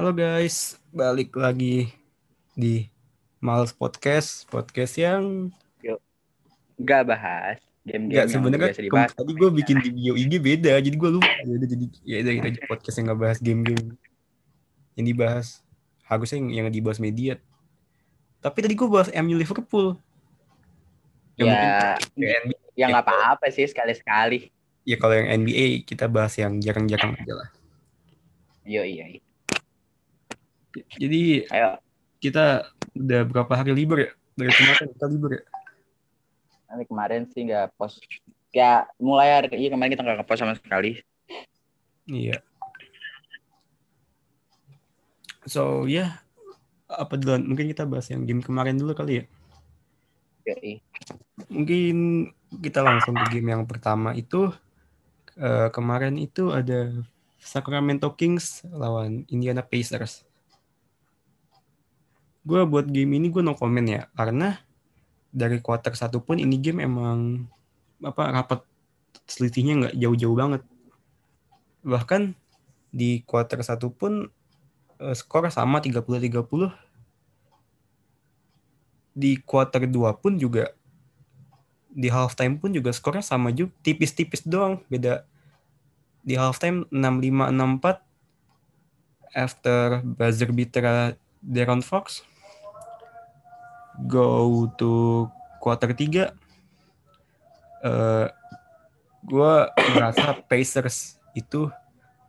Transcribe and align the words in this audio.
Halo 0.00 0.16
guys, 0.16 0.80
balik 0.96 1.36
lagi 1.36 1.92
di 2.56 2.88
Males 3.36 3.68
Podcast, 3.76 4.48
podcast 4.48 4.96
yang 4.96 5.52
Gak 6.80 7.04
bahas 7.04 7.60
game-game 7.84 8.24
yang 8.24 8.32
sebenarnya 8.32 8.80
dibahas. 8.80 9.12
tadi 9.12 9.32
gue 9.36 9.50
bikin 9.60 9.76
di 9.84 9.92
bio 9.92 10.16
IG 10.16 10.40
beda, 10.40 10.80
jadi 10.80 10.96
gue 10.96 11.10
lupa. 11.20 11.28
Ya 11.44 11.52
udah 11.52 11.68
jadi 11.68 11.86
ya 12.00 12.16
udah 12.24 12.32
kita 12.32 12.48
aja 12.48 12.60
podcast 12.64 12.96
yang 12.96 13.06
nggak 13.12 13.20
bahas 13.20 13.38
game-game 13.44 13.86
yang 14.96 15.04
dibahas. 15.04 15.60
Harusnya 16.08 16.40
yang, 16.40 16.48
yang 16.64 16.66
dibahas 16.72 16.96
media. 16.96 17.36
Tapi 18.40 18.56
tadi 18.64 18.72
gue 18.72 18.88
bahas 18.88 19.12
MU 19.12 19.36
Liverpool. 19.36 20.00
Ya, 21.36 21.44
mungkin 21.44 21.68
Ya, 22.16 22.40
NBA, 22.40 22.56
ya 22.72 22.84
nggak 22.88 23.04
apa-apa 23.04 23.52
sih 23.52 23.68
sekali-sekali. 23.68 24.48
ya 24.88 24.96
kalau 24.96 25.12
yang 25.12 25.44
NBA 25.44 25.84
kita 25.84 26.08
bahas 26.08 26.40
yang 26.40 26.56
jarang-jarang 26.56 27.20
aja 27.20 27.34
lah. 27.36 27.48
Yo 28.64 28.80
iya. 28.80 29.04
iya. 29.12 29.28
Jadi 30.98 31.50
Ayo, 31.50 31.80
kita 32.22 32.70
udah 32.94 33.20
berapa 33.26 33.52
hari 33.54 33.74
libur 33.74 33.98
ya? 34.02 34.10
Dari 34.38 34.50
kemarin 34.54 34.86
kita 34.94 35.06
libur 35.10 35.30
ya? 35.38 35.42
nanti 36.70 36.86
kemarin 36.86 37.26
sih 37.34 37.42
nggak 37.50 37.74
post. 37.74 37.98
Ya 38.54 38.86
mulai 39.02 39.34
hari 39.34 39.50
iya 39.58 39.74
kemarin 39.74 39.90
kita 39.90 40.06
nggak 40.06 40.18
ngepost 40.22 40.40
sama 40.40 40.54
sekali. 40.54 41.02
Iya. 42.06 42.38
So 45.50 45.90
ya 45.90 46.22
apa 46.86 47.18
duluan? 47.18 47.42
Mungkin 47.46 47.74
kita 47.74 47.86
bahas 47.90 48.06
yang 48.10 48.22
game 48.22 48.42
kemarin 48.42 48.78
dulu 48.78 48.94
kali 48.94 49.22
ya. 49.22 49.24
Iya. 50.46 50.78
Mungkin 51.50 51.96
kita 52.62 52.86
langsung 52.86 53.18
ke 53.18 53.38
game 53.38 53.50
yang 53.50 53.66
pertama 53.66 54.14
itu 54.14 54.54
eh, 55.38 55.68
kemarin 55.74 56.18
itu 56.22 56.54
ada 56.54 56.94
Sacramento 57.42 58.14
Kings 58.14 58.62
lawan 58.70 59.26
Indiana 59.30 59.62
Pacers. 59.66 60.22
Gue 62.40 62.64
buat 62.64 62.88
game 62.88 63.20
ini 63.20 63.28
gue 63.28 63.44
no 63.44 63.52
comment 63.52 63.84
ya 63.84 64.08
karena 64.16 64.56
dari 65.30 65.62
quarter 65.62 65.94
satu 65.94 66.24
pun 66.24 66.40
ini 66.40 66.58
game 66.58 66.82
emang 66.82 67.46
apa 68.00 68.32
rapat 68.32 68.60
selisihnya 69.28 69.86
nggak 69.86 69.94
jauh-jauh 70.00 70.36
banget. 70.36 70.62
Bahkan 71.84 72.34
di 72.90 73.22
quarter 73.22 73.62
satu 73.62 73.94
pun 73.94 74.26
eh, 74.98 75.14
skor 75.14 75.46
sama 75.52 75.78
30-30. 75.78 76.72
Di 79.10 79.42
quarter 79.42 79.84
2 79.84 80.22
pun 80.22 80.38
juga 80.38 80.70
di 81.90 82.06
halftime 82.06 82.54
pun 82.56 82.70
juga 82.70 82.94
skornya 82.94 83.26
sama 83.26 83.50
juga 83.50 83.74
tipis-tipis 83.82 84.46
doang 84.46 84.78
beda 84.86 85.26
di 86.22 86.38
halftime 86.38 86.86
65-64 86.94 89.34
after 89.34 89.98
buzzer 90.06 90.50
beater 90.54 91.18
Deron 91.42 91.82
Fox 91.82 92.22
go 94.06 94.68
to 94.76 95.26
quarter 95.60 95.92
3 95.92 96.30
eh 97.80 98.26
gue 99.20 99.54
merasa 99.96 100.36
Pacers 100.48 101.20
itu 101.36 101.68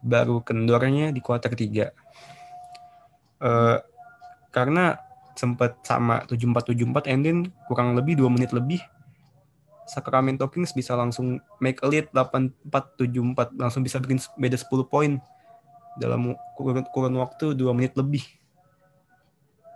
baru 0.03 0.43
kendornya 0.43 1.13
di 1.15 1.19
quarter 1.23 1.53
3 1.53 1.67
eh 3.41 3.77
karena 4.51 4.99
sempat 5.31 5.79
sama 5.87 6.27
74-74 6.27 7.07
and 7.07 7.21
then 7.23 7.37
kurang 7.71 7.95
lebih 7.95 8.19
2 8.19 8.27
menit 8.27 8.51
lebih 8.51 8.83
Sacramento 9.91 10.47
Kings 10.47 10.71
bisa 10.71 10.95
langsung 10.95 11.43
make 11.59 11.83
a 11.83 11.87
lead 11.87 12.07
84-74 12.15 13.59
langsung 13.59 13.83
bisa 13.83 13.99
bikin 13.99 14.23
beda 14.39 14.55
10 14.55 14.87
poin 14.87 15.19
dalam 15.99 16.31
kurun, 16.55 16.87
kurun 16.95 17.15
waktu 17.19 17.51
2 17.57 17.75
menit 17.75 17.93
lebih. 17.99 18.23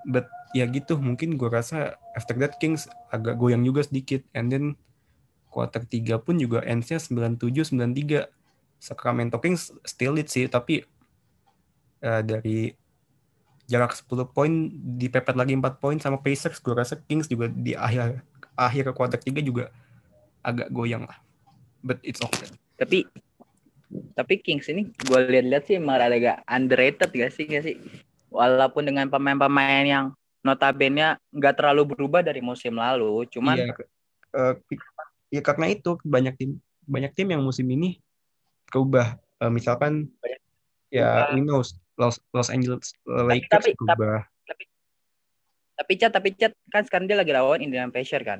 But 0.07 0.31
ya 0.53 0.67
gitu 0.69 0.99
mungkin 0.99 1.39
gue 1.39 1.49
rasa 1.49 1.97
after 2.13 2.35
that 2.37 2.59
Kings 2.61 2.85
agak 3.09 3.39
goyang 3.39 3.65
juga 3.65 3.81
sedikit. 3.87 4.21
And 4.35 4.51
then 4.51 4.65
quarter 5.49 5.81
3 5.87 6.19
pun 6.19 6.35
juga 6.35 6.59
ends-nya 6.67 6.99
97-93 6.99 8.27
Sacramento 8.75 9.39
Kings 9.39 9.71
still 9.87 10.19
lead 10.19 10.27
sih 10.27 10.51
tapi 10.51 10.83
eh, 12.03 12.21
dari 12.21 12.75
jarak 13.65 13.97
10 13.97 14.35
poin 14.35 14.51
dipepet 14.99 15.33
lagi 15.33 15.57
4 15.57 15.81
poin 15.81 15.97
sama 15.97 16.21
Pacers 16.21 16.61
gue 16.61 16.75
rasa 16.75 16.99
Kings 17.07 17.31
juga 17.31 17.49
di 17.49 17.73
akhir 17.73 18.21
akhir 18.53 18.93
quarter 18.93 19.17
3 19.17 19.41
juga 19.41 19.71
agak 20.45 20.69
goyang 20.69 21.07
lah. 21.07 21.17
But 21.81 22.03
it's 22.05 22.21
okay. 22.21 22.51
Tapi 22.77 23.07
tapi 24.13 24.33
Kings 24.43 24.67
ini 24.69 24.91
gue 24.91 25.19
lihat-lihat 25.23 25.63
sih 25.65 25.79
emang 25.79 25.97
agak 25.97 26.43
underrated 26.45 27.09
gak 27.09 27.31
sih 27.33 27.45
gak 27.47 27.63
sih? 27.65 27.75
Walaupun 28.29 28.85
dengan 28.85 29.07
pemain-pemain 29.07 29.85
yang 29.87 30.05
notabene 30.45 31.17
nggak 31.33 31.57
terlalu 31.57 31.97
berubah 31.97 32.21
dari 32.21 32.37
musim 32.37 32.77
lalu, 32.77 33.25
cuman 33.33 33.57
Iya, 33.57 33.73
eh, 34.37 34.53
ya 35.33 35.41
karena 35.41 35.73
itu 35.73 35.97
banyak 36.05 36.37
tim 36.37 36.61
banyak 36.85 37.11
tim 37.17 37.33
yang 37.33 37.41
musim 37.41 37.65
ini 37.65 37.97
berubah. 38.69 39.17
Eh, 39.41 39.49
misalkan 39.49 40.05
ya 40.93 41.33
we 41.33 41.41
know 41.41 41.65
Los, 41.97 42.21
Los 42.29 42.53
Angeles 42.53 42.93
Lakers 43.07 43.49
tapi- 43.49 43.73
berubah. 43.73 44.21
tapi 45.75 45.93
Chat 45.99 46.11
tapi 46.13 46.29
Chat 46.37 46.53
kan 46.71 46.85
sekarang 46.87 47.09
dia 47.09 47.17
lagi 47.19 47.33
lawan 47.33 47.59
Indiana 47.59 47.89
Pacers 47.91 48.23
kan. 48.23 48.39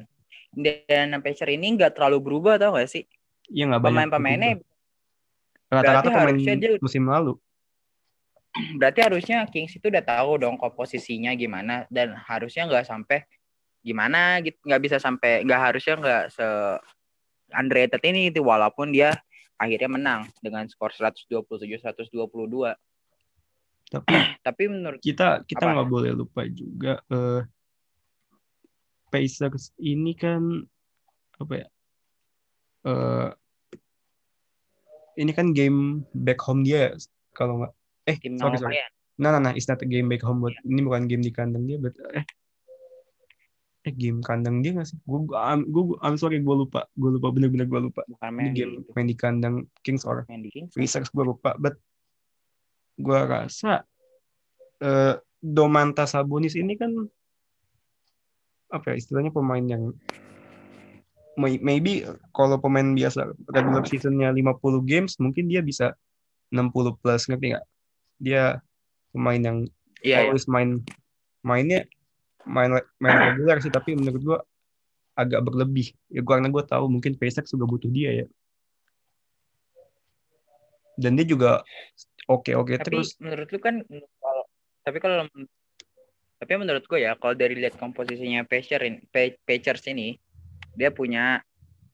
Indiana 0.56 1.20
Pacers 1.20 1.52
ini 1.52 1.74
nggak 1.76 1.98
terlalu 1.98 2.22
berubah 2.24 2.56
tau 2.56 2.78
gak 2.80 2.88
sih? 2.88 3.04
Iya 3.52 3.68
nggak 3.74 3.82
banyak 3.82 3.92
Pemain-pemainnya 4.08 4.52
rata-rata 5.68 6.08
pemain 6.14 6.38
dia- 6.38 6.80
musim 6.80 7.04
lalu 7.10 7.36
berarti 8.80 9.00
harusnya 9.04 9.44
Kings 9.52 9.76
itu 9.76 9.92
udah 9.92 10.04
tahu 10.04 10.40
dong 10.40 10.56
komposisinya 10.56 11.36
gimana 11.36 11.84
dan 11.92 12.16
harusnya 12.16 12.68
nggak 12.68 12.88
sampai 12.88 13.28
gimana 13.86 14.42
gitu 14.42 14.58
nggak 14.66 14.82
bisa 14.82 14.98
sampai 14.98 15.46
nggak 15.46 15.62
harusnya 15.62 15.94
nggak 16.00 16.24
se 16.34 16.48
underrated 17.54 18.02
ini 18.02 18.34
gitu 18.34 18.42
walaupun 18.42 18.90
dia 18.90 19.14
akhirnya 19.56 19.90
menang 19.92 20.22
dengan 20.42 20.66
skor 20.66 20.92
127 20.92 21.62
122 21.80 22.10
tapi 23.92 24.10
tapi 24.46 24.64
menurut 24.66 25.00
kita 25.00 25.46
kita 25.46 25.70
nggak 25.70 25.90
boleh 25.92 26.12
lupa 26.16 26.48
juga 26.50 27.04
eh 27.12 27.44
Pacers 29.14 29.72
ini 29.80 30.18
kan 30.18 30.66
apa 31.40 31.54
ya 31.54 31.68
eh 32.90 33.30
ini 35.16 35.32
kan 35.32 35.56
game 35.56 36.04
back 36.12 36.42
home 36.44 36.66
dia 36.66 36.92
kalau 37.32 37.64
nggak 37.64 37.74
eh 38.06 38.18
tim 38.22 38.38
sorry 38.38 38.58
sorry. 38.62 38.78
nah 39.18 39.34
nah 39.34 39.42
nah 39.50 39.54
it's 39.56 39.66
not 39.66 39.82
a 39.82 39.88
game 39.88 40.06
back 40.12 40.22
home 40.22 40.44
buat 40.44 40.54
ini 40.66 40.82
bukan 40.86 41.10
game 41.10 41.24
di 41.26 41.32
kandang 41.34 41.66
dia 41.66 41.78
but 41.82 41.96
eh. 42.14 42.26
Eh 43.86 43.94
game 43.94 44.18
kandang 44.26 44.66
dia 44.66 44.74
nggak 44.74 44.90
sih? 44.90 44.98
Gue 45.06 45.30
gue 45.30 45.84
I'm 46.02 46.18
sorry 46.18 46.42
gue 46.42 46.56
lupa. 46.58 46.90
Gue 46.98 47.22
lupa 47.22 47.30
bener-bener 47.30 47.70
gue 47.70 47.82
lupa. 47.86 48.02
Bukan 48.10 48.30
ini 48.34 48.38
main 48.38 48.50
di, 48.50 48.58
game 48.58 48.74
main 48.98 49.06
di 49.06 49.14
kandang 49.14 49.56
Kings 49.86 50.10
or 50.10 50.26
main 50.26 50.42
di 50.42 50.50
Kings? 50.50 50.74
Pacers 50.74 51.14
gue 51.14 51.22
lupa 51.22 51.54
but 51.62 51.78
gue 52.98 53.20
rasa 53.30 53.86
eh 54.82 55.22
Domantas 55.38 56.18
Sabonis 56.18 56.58
ini 56.58 56.74
kan 56.74 56.90
apa 58.74 58.92
ya 58.92 58.96
istilahnya 58.98 59.30
pemain 59.30 59.62
yang 59.62 59.94
may- 61.38 61.62
maybe 61.62 62.02
kalau 62.34 62.58
pemain 62.58 62.98
biasa 62.98 63.38
regular 63.54 63.86
seasonnya 63.86 64.34
50 64.34 64.82
games 64.82 65.22
mungkin 65.22 65.46
dia 65.46 65.62
bisa 65.62 65.94
60 66.50 66.98
plus 66.98 67.30
ngerti 67.30 67.54
nggak 67.54 67.66
dia 68.20 68.64
pemain 69.12 69.40
yang 69.40 69.58
iya 70.04 70.26
iya. 70.26 70.30
always 70.30 70.48
main 70.52 70.84
mainnya 71.46 71.88
main 72.46 72.72
main 73.02 73.16
regular 73.34 73.58
sih 73.64 73.74
tapi 73.74 73.98
menurut 73.98 74.22
gua 74.22 74.40
agak 75.16 75.42
berlebih. 75.48 75.96
Ya 76.12 76.22
gua 76.22 76.38
karena 76.38 76.52
gua 76.52 76.64
tahu 76.68 76.92
mungkin 76.92 77.16
Pacers 77.16 77.50
juga 77.50 77.66
butuh 77.66 77.90
dia 77.90 78.24
ya. 78.24 78.28
Dan 81.00 81.16
dia 81.20 81.28
juga 81.28 81.64
oke 82.28 82.52
oke 82.56 82.80
tapi 82.80 83.02
terus. 83.02 83.16
menurut 83.20 83.48
lu 83.52 83.60
kan 83.60 83.84
kalau 84.20 84.44
tapi 84.86 84.98
kalau 85.02 85.28
tapi 86.36 86.52
menurut 86.60 86.84
gue 86.86 87.00
ya 87.00 87.16
kalau 87.16 87.34
dari 87.34 87.56
lihat 87.58 87.80
komposisinya 87.80 88.44
Pacers 88.44 88.84
ini, 88.86 89.00
Pacers 89.44 89.84
ini 89.88 90.20
dia 90.76 90.92
punya 90.92 91.40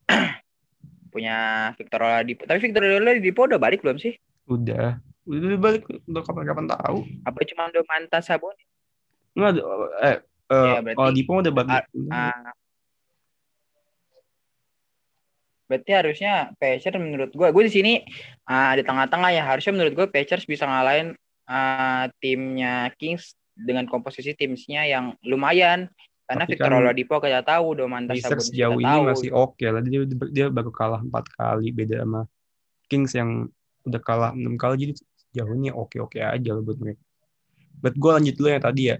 punya 1.14 1.36
Victor 1.78 2.02
Oladipo 2.02 2.46
tapi 2.46 2.58
Victor 2.62 2.82
Oladipo 2.84 3.46
udah 3.46 3.58
balik 3.58 3.82
belum 3.82 3.98
sih? 4.02 4.18
Udah 4.50 4.98
udah 5.24 5.56
balik 5.56 5.82
udah 6.04 6.22
kapan-kapan 6.22 6.66
tahu. 6.66 6.98
Apa 7.22 7.38
cuma 7.44 7.68
Domantas 7.68 8.26
Sabonis 8.26 8.66
nggak 9.32 9.50
ada 9.50 9.62
eh 10.02 10.18
Ya, 10.52 10.76
eh 10.76 10.80
berarti- 10.82 10.98
kalau 10.98 11.12
Dipo 11.12 11.32
udah 11.38 11.52
balik 11.54 11.82
Ah. 12.08 12.52
berarti 15.64 15.90
harusnya 15.90 16.32
Pacers 16.60 17.00
menurut 17.00 17.32
gue 17.32 17.48
gue 17.48 17.64
di 17.64 17.72
sini 17.72 17.92
ah, 18.44 18.76
di 18.76 18.84
tengah-tengah 18.84 19.30
ya 19.32 19.42
harusnya 19.46 19.72
menurut 19.72 19.94
gue 19.96 20.06
Pacers 20.06 20.44
bisa 20.44 20.68
ngalahin 20.68 21.16
ah, 21.48 22.12
timnya 22.20 22.92
Kings 22.94 23.32
dengan 23.52 23.84
komposisi 23.84 24.32
timnya 24.32 24.84
yang 24.84 25.16
lumayan. 25.22 25.88
Karena 26.22 26.44
Tapi 26.44 26.52
Victor 26.54 26.70
kan 26.70 26.78
Oladipo 26.78 27.14
kita 27.18 27.40
tahu 27.40 27.66
Domantas 27.74 28.16
Pacers 28.16 28.48
sejauh 28.48 28.76
ini 28.76 28.84
tahu. 28.86 29.04
masih 29.08 29.30
oke 29.32 29.64
lah. 29.64 29.80
Dia 29.80 30.00
dia 30.28 30.46
baru 30.48 30.68
kalah 30.68 31.00
empat 31.00 31.24
kali 31.30 31.68
beda 31.70 32.04
sama 32.04 32.24
Kings 32.86 33.12
yang 33.12 33.48
udah 33.82 34.00
kalah 34.00 34.30
enam 34.32 34.56
kali. 34.56 34.76
Jadi 34.78 34.92
sejauh 35.32 35.56
ini 35.56 35.72
oke 35.72 35.96
oke 35.96 36.20
aja 36.20 36.52
buat 36.60 36.76
mereka 36.76 37.00
But 37.82 37.98
gue 37.98 38.10
lanjut 38.14 38.34
dulu 38.38 38.48
yang 38.54 38.62
tadi 38.62 38.94
ya. 38.94 38.96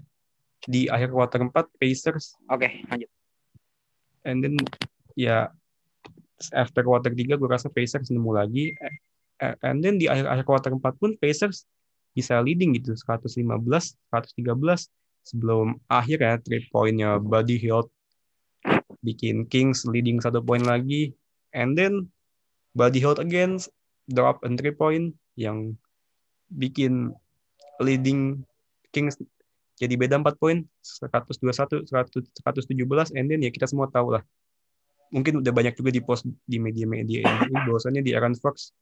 Di 0.67 0.91
akhir 0.91 1.15
quarter 1.15 1.39
4, 1.39 1.79
Pacers. 1.79 2.35
Oke, 2.51 2.67
okay, 2.67 2.71
lanjut. 2.91 3.09
And 4.27 4.43
then, 4.43 4.55
ya, 5.15 5.51
after 6.51 6.83
quarter 6.83 7.15
3, 7.15 7.39
gue 7.39 7.47
rasa 7.47 7.71
Pacers 7.71 8.11
nemu 8.11 8.31
lagi. 8.35 8.75
And 9.39 9.79
then 9.79 9.99
di 9.99 10.11
akhir-akhir 10.11 10.43
quarter 10.43 10.71
4 10.75 10.99
pun, 10.99 11.15
Pacers 11.15 11.63
bisa 12.11 12.43
leading 12.43 12.75
gitu. 12.75 12.91
115, 12.91 13.39
113. 14.11 14.91
Sebelum 15.23 15.79
akhir 15.87 16.19
ya, 16.19 16.35
trade 16.43 16.67
pointnya 16.67 17.15
Buddy 17.15 17.55
Hield 17.55 17.87
bikin 19.03 19.47
Kings 19.47 19.87
leading 19.87 20.19
satu 20.19 20.43
poin 20.43 20.63
lagi. 20.63 21.15
And 21.55 21.79
then, 21.79 22.11
Buddy 22.75 22.99
Hield 22.99 23.23
again 23.23 23.59
drop 24.11 24.43
and 24.43 24.59
three 24.59 24.75
point 24.75 25.15
yang 25.39 25.79
bikin 26.53 27.09
leading 27.81 28.45
Kings 28.93 29.17
jadi 29.73 29.97
beda 29.97 30.21
4 30.21 30.37
poin 30.37 30.61
121 30.85 31.89
100, 31.89 31.89
117 31.89 33.17
and 33.17 33.25
then 33.25 33.41
ya 33.41 33.49
kita 33.49 33.65
semua 33.65 33.89
tahu 33.89 34.13
lah. 34.13 34.23
Mungkin 35.09 35.41
udah 35.41 35.53
banyak 35.53 35.73
juga 35.77 35.89
di 35.93 36.01
post 36.01 36.25
di 36.45 36.57
media-media 36.61 37.25
ini 37.25 37.57
bahwasannya 37.67 38.01
di 38.05 38.13
Aaron 38.13 38.37
Fox 38.37 38.73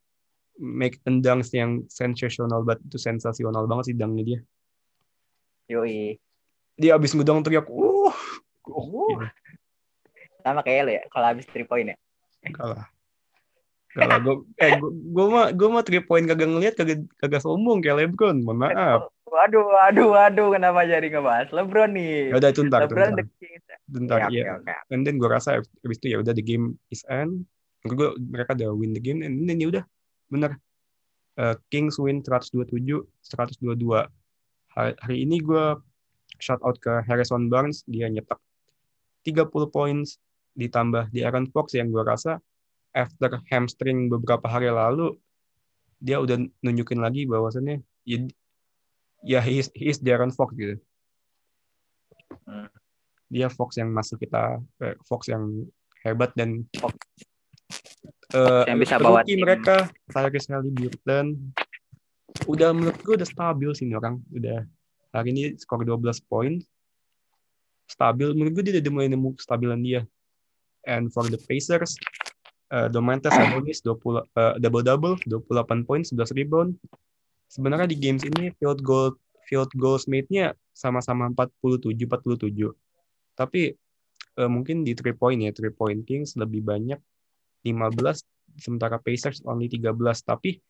make 0.59 0.99
tendang 1.01 1.41
yang 1.55 1.87
sensasional 1.87 2.61
banget 2.67 2.83
itu 2.91 2.97
sensasional 2.99 3.65
banget 3.67 3.91
sih 3.91 3.95
dangnya 3.95 4.23
dia. 4.23 4.39
Yoi. 5.71 6.19
Dia 6.75 6.99
abis 6.99 7.15
ngudang 7.15 7.43
teriak 7.43 7.67
uh, 7.71 8.11
uh. 8.67 9.19
sama 10.43 10.61
kayak 10.65 10.81
lo 10.87 10.91
ya 10.91 11.03
kalau 11.07 11.27
abis 11.31 11.47
three 11.47 11.67
point 11.67 11.87
ya. 11.87 11.97
Kalah 12.51 12.91
kalau 13.91 14.17
gue, 14.23 14.35
eh 14.63 14.79
gue 14.79 15.25
mah 15.27 15.51
gue 15.51 15.67
mah 15.67 15.83
three 15.83 16.03
point 16.03 16.23
kagak 16.23 16.47
ngeliat 16.47 16.75
kagak 16.79 17.03
kagak 17.19 17.43
sombong 17.43 17.83
kayak 17.83 18.07
LeBron, 18.07 18.39
mohon 18.39 18.63
maaf. 18.63 19.11
Waduh, 19.31 19.63
waduh, 19.63 20.07
waduh, 20.11 20.47
kenapa 20.55 20.83
jadi 20.83 21.07
ngebahas 21.07 21.51
LeBron 21.51 21.91
nih? 21.95 22.31
Ya 22.31 22.35
udah 22.39 22.49
itu 22.51 22.61
ntar, 22.67 22.79
LeBron 22.87 23.09
ntar. 23.15 23.25
Bentar, 23.91 24.17
ya. 24.27 24.27
Okay, 24.27 24.43
okay. 24.63 24.75
And 24.91 25.03
then 25.03 25.19
gue 25.19 25.27
rasa 25.27 25.59
habis 25.59 25.97
itu 26.03 26.15
ya 26.15 26.23
udah 26.23 26.31
the 26.31 26.43
game 26.43 26.79
is 26.87 27.03
end. 27.11 27.47
Gue 27.83 28.15
mereka 28.19 28.55
udah 28.55 28.71
win 28.75 28.95
the 28.95 29.03
game 29.03 29.23
and 29.23 29.47
then 29.47 29.59
ya 29.59 29.67
udah 29.71 29.83
bener. 30.31 30.55
Uh, 31.39 31.55
Kings 31.71 31.95
win 31.95 32.19
127, 32.23 32.75
122. 32.75 33.63
Hari, 34.71 34.93
hari 34.99 35.17
ini 35.23 35.39
gue 35.39 35.79
shout 36.39 36.59
out 36.63 36.79
ke 36.79 37.03
Harrison 37.07 37.47
Barnes, 37.47 37.83
dia 37.87 38.07
nyetak 38.07 38.39
30 39.23 39.47
points 39.71 40.19
ditambah 40.55 41.11
di 41.15 41.23
Aaron 41.23 41.47
Fox 41.51 41.75
yang 41.75 41.91
gue 41.91 42.03
rasa 42.03 42.39
after 42.91 43.39
hamstring 43.47 44.11
beberapa 44.11 44.47
hari 44.47 44.67
lalu 44.67 45.15
dia 46.01 46.17
udah 46.17 46.41
nunjukin 46.65 46.99
lagi 46.99 47.29
bahwasannya 47.29 47.85
ya, 48.03 48.17
ya 49.21 49.39
he 49.39 49.61
is, 49.61 49.69
he 49.77 49.93
is 49.93 50.01
Darren 50.01 50.33
Fox 50.33 50.51
gitu. 50.57 50.75
Hmm. 52.47 52.67
Dia 53.31 53.47
Fox 53.47 53.79
yang 53.79 53.93
masih 53.93 54.17
kita 54.17 54.59
eh, 54.81 54.97
Fox 55.05 55.29
yang 55.29 55.69
hebat 56.03 56.33
dan 56.33 56.65
Fox. 56.75 56.97
Uh, 58.31 58.63
yang 58.67 58.79
bisa 58.79 58.95
bawa 58.95 59.23
tim. 59.27 59.43
mereka 59.43 59.91
Tyrese 60.07 60.51
Halliburton 60.55 61.51
udah 62.47 62.71
menurut 62.71 62.95
gue 63.03 63.19
udah 63.19 63.27
stabil 63.27 63.69
sih 63.75 63.91
orang 63.91 64.23
udah 64.31 64.63
hari 65.11 65.35
ini 65.35 65.43
skor 65.59 65.83
12 65.83 65.99
poin 66.31 66.55
stabil 67.91 68.31
menurut 68.31 68.55
gue 68.55 68.63
dia 68.71 68.79
udah 68.79 68.93
mulai 68.95 69.11
nemu 69.11 69.35
stabilan 69.35 69.83
dia 69.83 70.01
and 70.87 71.11
for 71.11 71.27
the 71.27 71.35
Pacers 71.43 71.99
uh, 72.71 72.87
Domantas 72.87 73.35
Sabonis 73.35 73.83
20 73.83 74.23
uh, 74.23 74.55
double 74.57 74.83
double 74.83 75.15
28 75.27 75.87
poin 75.87 76.01
11 76.01 76.39
rebound. 76.39 76.71
Sebenarnya 77.51 77.87
di 77.91 77.99
games 77.99 78.23
ini 78.23 78.55
field 78.55 78.79
goal 78.81 79.19
field 79.45 79.69
goal 79.75 79.99
made-nya 80.07 80.55
sama-sama 80.71 81.27
47 81.35 81.91
47. 82.07 82.71
Tapi 83.35 83.75
uh, 84.39 84.49
mungkin 84.49 84.87
di 84.87 84.95
three 84.95 85.13
point 85.13 85.43
ya, 85.43 85.51
three 85.51 85.75
point 85.75 86.01
Kings 86.07 86.39
lebih 86.39 86.63
banyak 86.63 86.97
15 87.67 88.57
sementara 88.57 88.97
Pacers 89.03 89.43
only 89.43 89.67
13. 89.67 89.91
Tapi 90.23 90.63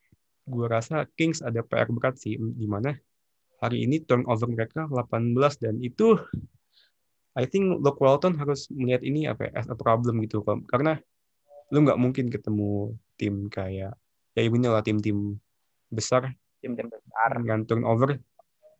gue 0.49 0.65
rasa 0.65 1.05
Kings 1.13 1.45
ada 1.45 1.61
PR 1.61 1.87
berat 1.93 2.17
sih 2.17 2.35
di 2.35 2.65
mana 2.65 2.97
hari 3.61 3.85
ini 3.85 4.01
turnover 4.01 4.49
mereka 4.49 4.89
18 4.89 5.37
dan 5.61 5.77
itu 5.85 6.17
I 7.37 7.47
think 7.47 7.79
Luke 7.79 8.01
Walton 8.01 8.35
harus 8.35 8.67
melihat 8.73 9.05
ini 9.05 9.29
apa 9.29 9.47
ya, 9.47 9.63
as 9.63 9.69
a 9.69 9.77
problem 9.77 10.19
gitu 10.25 10.43
karena 10.67 10.99
lu 11.71 11.87
nggak 11.87 11.99
mungkin 11.99 12.27
ketemu 12.27 12.99
tim 13.15 13.47
kayak 13.47 13.95
ya 14.35 14.41
ini 14.43 14.67
lah 14.67 14.83
tim-tim 14.83 15.39
besar 15.87 16.35
tim-tim 16.59 16.91
besar 16.91 17.39
dengan 17.39 17.63
turnover 17.63 18.19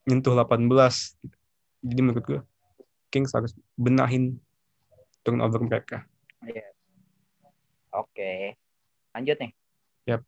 nyentuh 0.03 0.35
18 0.35 0.67
jadi 1.81 2.01
menurut 2.03 2.23
gue 2.27 2.41
Kings 3.11 3.31
harus 3.31 3.55
benahin 3.79 4.39
turnover 5.23 5.63
mereka 5.63 6.03
yeah. 6.43 6.67
oke 7.95 8.11
okay. 8.11 8.59
lanjut 9.15 9.39
nih 9.39 9.51
yep. 10.07 10.21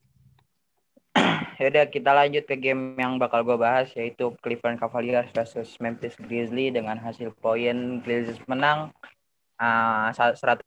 Yaudah 1.62 1.86
kita 1.92 2.12
lanjut 2.16 2.44
ke 2.50 2.56
game 2.58 2.98
yang 2.98 3.22
bakal 3.22 3.46
gue 3.46 3.60
bahas 3.60 3.92
yaitu 3.94 4.34
Cleveland 4.42 4.82
Cavaliers 4.82 5.30
versus 5.36 5.76
Memphis 5.78 6.18
Grizzlies 6.18 6.74
dengan 6.74 6.98
hasil 6.98 7.36
poin 7.38 8.02
Grizzlies 8.02 8.42
menang 8.48 8.90
uh, 9.62 10.10
101 10.16 10.60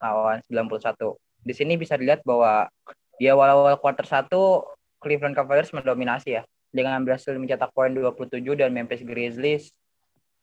lawan 0.00 0.40
91. 0.48 0.96
Di 1.44 1.52
sini 1.56 1.76
bisa 1.76 1.94
dilihat 1.96 2.24
bahwa 2.24 2.68
di 3.20 3.28
awal-awal 3.28 3.76
quarter 3.76 4.04
1 4.04 4.32
Cleveland 5.00 5.36
Cavaliers 5.36 5.72
mendominasi 5.76 6.40
ya 6.40 6.42
dengan 6.72 7.00
berhasil 7.04 7.36
mencetak 7.36 7.72
poin 7.76 7.92
27 7.92 8.40
dan 8.56 8.72
Memphis 8.72 9.04
Grizzlies 9.04 9.72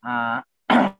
uh, 0.05 0.41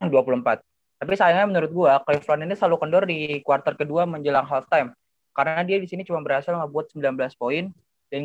24. 0.02 0.58
Tapi 0.98 1.12
sayangnya 1.14 1.46
menurut 1.46 1.70
gua 1.70 2.02
Cleveland 2.02 2.50
ini 2.50 2.54
selalu 2.58 2.76
kendor 2.82 3.06
di 3.06 3.38
quarter 3.46 3.78
kedua 3.78 4.02
menjelang 4.06 4.46
halftime 4.46 4.90
karena 5.30 5.62
dia 5.62 5.78
di 5.78 5.86
sini 5.86 6.02
cuma 6.02 6.18
berhasil 6.18 6.50
ngebuat 6.50 6.98
19 6.98 7.14
poin 7.38 7.70
dan 8.10 8.20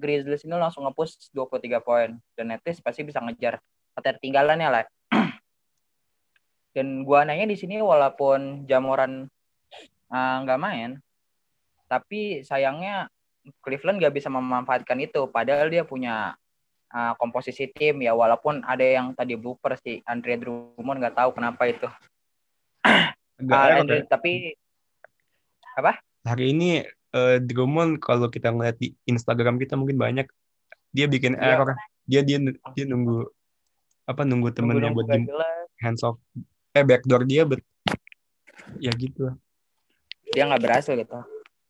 Grizzlies 0.00 0.48
ini 0.48 0.56
langsung 0.56 0.88
ngepush 0.88 1.28
23 1.36 1.84
poin 1.84 2.16
dan 2.32 2.44
netis 2.48 2.80
pasti 2.80 3.04
bisa 3.04 3.20
ngejar 3.20 3.60
ketertinggalannya 3.92 4.68
lah. 4.72 4.84
dan 6.76 7.04
gua 7.04 7.28
nanya 7.28 7.44
di 7.44 7.56
sini 7.60 7.84
walaupun 7.84 8.64
Jamoran 8.64 9.28
Ah, 9.28 9.35
nggak 10.10 10.58
uh, 10.58 10.62
main. 10.62 10.90
Tapi 11.86 12.42
sayangnya 12.42 13.10
Cleveland 13.62 14.02
nggak 14.02 14.14
bisa 14.14 14.28
memanfaatkan 14.30 14.98
itu. 14.98 15.30
Padahal 15.30 15.70
dia 15.70 15.86
punya 15.86 16.34
uh, 16.90 17.12
komposisi 17.18 17.70
tim. 17.70 18.02
Ya 18.02 18.14
walaupun 18.14 18.62
ada 18.66 18.82
yang 18.82 19.14
tadi 19.14 19.38
blooper 19.38 19.78
sih. 19.78 20.02
Andre 20.06 20.38
Drummond 20.38 20.98
nggak 21.02 21.16
tahu 21.16 21.30
kenapa 21.34 21.62
itu. 21.70 21.88
Uh, 23.36 23.84
Andre, 23.84 24.00
tapi 24.08 24.56
apa? 25.76 26.00
Hari 26.24 26.56
ini 26.56 26.80
uh, 27.12 27.36
Drummond 27.36 28.00
kalau 28.00 28.32
kita 28.32 28.48
ngeliat 28.48 28.80
di 28.80 28.96
Instagram 29.04 29.60
kita 29.60 29.76
mungkin 29.76 30.00
banyak. 30.00 30.24
Dia 30.88 31.04
bikin 31.04 31.36
ya. 31.36 31.60
error. 31.60 31.76
Dia 32.08 32.24
dia 32.24 32.40
dia 32.72 32.84
nunggu 32.88 33.28
apa 34.08 34.24
nunggu 34.24 34.56
temennya 34.56 34.88
buat 34.88 35.12
hands 35.84 36.00
off. 36.00 36.16
Eh 36.72 36.80
backdoor 36.80 37.28
dia 37.28 37.44
bet 37.44 37.60
ya 38.80 38.88
gitu 38.96 39.36
dia 40.36 40.44
nggak 40.44 40.60
berhasil 40.60 40.92
gitu. 40.92 41.16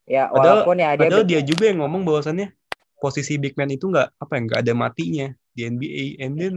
Ya 0.07 0.27
padahal, 0.27 0.67
walaupun 0.67 0.77
ya 0.83 0.91
dia 0.99 1.03
padahal 1.07 1.25
dia 1.27 1.41
juga 1.47 1.65
yang 1.71 1.87
ngomong 1.87 2.03
bahwasannya 2.03 2.51
posisi 2.99 3.39
big 3.39 3.55
man 3.55 3.71
itu 3.71 3.87
nggak 3.87 4.19
apa 4.19 4.33
ya 4.35 4.41
nggak 4.43 4.61
ada 4.67 4.73
matinya 4.75 5.27
di 5.55 5.61
NBA 5.71 6.05
and 6.19 6.35
then 6.35 6.55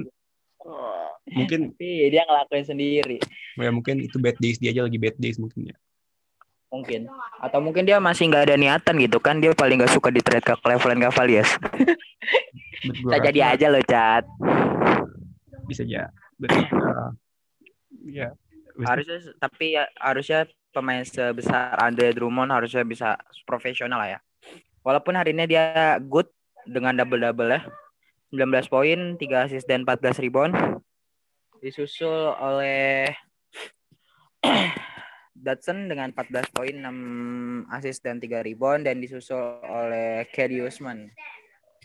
oh, 0.65 1.13
mungkin 1.29 1.77
tapi 1.77 2.09
dia 2.09 2.25
ngelakuin 2.25 2.65
sendiri. 2.65 3.17
Ya 3.61 3.69
mungkin 3.69 4.01
itu 4.01 4.17
bad 4.17 4.41
days 4.41 4.57
dia 4.57 4.73
aja 4.73 4.89
lagi 4.89 4.97
bad 4.97 5.13
days 5.21 5.37
mungkin 5.37 5.69
ya. 5.69 5.77
Mungkin. 6.73 7.05
Atau 7.37 7.61
mungkin 7.61 7.85
dia 7.85 8.01
masih 8.01 8.29
nggak 8.29 8.49
ada 8.49 8.55
niatan 8.57 8.97
gitu 8.97 9.21
kan 9.21 9.37
dia 9.37 9.53
paling 9.53 9.77
nggak 9.77 9.93
suka 9.93 10.09
di 10.09 10.25
trade 10.25 10.45
ke 10.45 10.57
Cleveland 10.57 11.05
Cavaliers. 11.05 11.53
Bisa 13.05 13.17
jadi 13.21 13.53
aja 13.53 13.69
loh 13.69 13.83
cat 13.85 14.25
bisa 15.69 15.85
ya 15.85 16.09
Betul. 16.41 16.65
Uh, 16.73 17.13
ya 18.09 18.33
harusnya 18.81 19.19
tapi 19.37 19.77
ya 19.77 19.85
harusnya 20.01 20.49
pemain 20.79 21.03
sebesar 21.03 21.75
Andre 21.75 22.15
Drummond 22.15 22.55
harusnya 22.55 22.87
bisa 22.87 23.19
profesional 23.43 23.99
lah 23.99 24.15
ya. 24.15 24.19
Walaupun 24.79 25.11
hari 25.19 25.35
ini 25.35 25.43
dia 25.43 25.99
good 25.99 26.31
dengan 26.63 26.95
double-double 26.95 27.51
ya. 27.51 27.61
19 28.31 28.71
poin, 28.71 29.19
3 29.19 29.45
assist 29.51 29.67
dan 29.67 29.83
14 29.83 30.23
rebound. 30.23 30.55
Disusul 31.59 32.31
oleh 32.39 33.11
Dutson 35.43 35.91
dengan 35.91 36.15
14 36.15 36.55
poin, 36.55 36.71
6 36.71 37.75
assist 37.75 37.99
dan 38.07 38.23
3 38.23 38.39
rebound 38.47 38.87
dan 38.87 39.03
disusul 39.03 39.59
oleh 39.67 40.23
Kelly 40.31 40.63
Usman. 40.63 41.11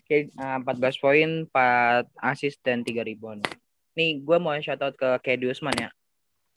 14 0.06 0.62
poin, 1.02 1.50
4 1.50 2.06
assist 2.22 2.62
dan 2.62 2.86
3 2.86 3.02
rebound. 3.02 3.42
Nih 3.98 4.22
gue 4.22 4.38
mau 4.38 4.54
shout 4.62 4.78
out 4.86 4.94
ke 4.94 5.18
Kelly 5.26 5.50
Usman 5.50 5.74
ya 5.74 5.90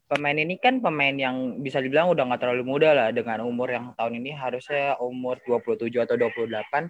pemain 0.07 0.35
ini 0.39 0.55
kan 0.55 0.79
pemain 0.79 1.11
yang 1.11 1.59
bisa 1.59 1.83
dibilang 1.83 2.07
udah 2.15 2.23
nggak 2.31 2.41
terlalu 2.47 2.63
muda 2.63 2.95
lah 2.95 3.07
dengan 3.11 3.43
umur 3.43 3.67
yang 3.67 3.91
tahun 3.99 4.23
ini 4.23 4.31
harusnya 4.31 4.95
umur 5.03 5.37
27 5.43 5.91
atau 5.99 6.15
28 6.15 6.87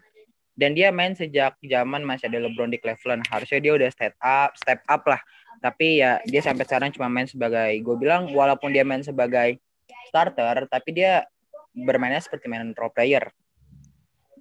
dan 0.58 0.74
dia 0.74 0.90
main 0.90 1.14
sejak 1.14 1.58
zaman 1.62 2.02
masih 2.02 2.30
ada 2.34 2.50
LeBron 2.50 2.74
di 2.74 2.82
Cleveland. 2.82 3.22
Harusnya 3.30 3.62
dia 3.62 3.74
udah 3.78 3.90
step 3.94 4.18
up 4.18 4.58
step 4.58 4.82
up 4.90 5.06
lah. 5.06 5.22
Tapi 5.62 6.02
ya 6.02 6.18
dia 6.26 6.42
sampai 6.42 6.66
sekarang 6.66 6.90
cuma 6.90 7.06
main 7.10 7.30
sebagai 7.30 7.78
gue 7.78 7.96
bilang 7.98 8.34
walaupun 8.34 8.74
dia 8.74 8.82
main 8.82 9.06
sebagai 9.06 9.62
starter 10.10 10.66
tapi 10.66 10.98
dia 10.98 11.30
bermainnya 11.78 12.22
seperti 12.22 12.50
main 12.50 12.74
role 12.74 12.94
player. 12.94 13.30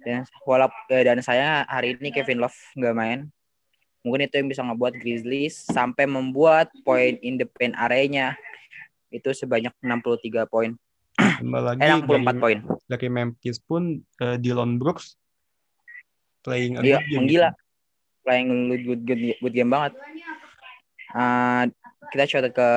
Dan 0.01 0.25
walaupun 0.45 0.77
eh, 0.89 1.05
dan 1.05 1.21
saya 1.21 1.65
hari 1.69 1.97
ini 2.01 2.09
Kevin 2.09 2.41
Love 2.41 2.57
nggak 2.73 2.97
main. 2.97 3.19
Mungkin 4.01 4.29
itu 4.29 4.41
yang 4.41 4.49
bisa 4.49 4.61
ngebuat 4.65 4.97
Grizzlies 4.97 5.69
sampai 5.69 6.09
membuat 6.09 6.73
poin 6.81 7.17
in 7.21 7.37
the 7.37 7.45
paint 7.45 7.77
areanya 7.77 8.39
itu 9.11 9.29
sebanyak 9.31 9.73
63 9.79 10.47
poin. 10.47 10.75
Tambah 11.17 11.61
lagi 11.63 11.79
eh, 11.81 11.97
64 11.97 12.07
dari, 12.07 12.37
poin. 12.37 12.57
dari 12.85 13.07
Memphis 13.09 13.57
pun 13.57 14.01
uh, 14.21 14.37
Dylan 14.37 14.77
Brooks 14.77 15.17
playing 16.45 16.77
a 16.77 16.81
iya 16.85 17.01
good 17.01 17.09
game. 17.09 17.25
gitu. 17.27 17.49
playing 18.27 18.49
good 18.69 18.83
good 18.83 19.01
good, 19.07 19.21
good 19.39 19.55
game 19.55 19.71
banget. 19.71 19.95
Uh, 21.15 21.71
kita 22.11 22.23
coba 22.37 22.49
ke 22.51 22.69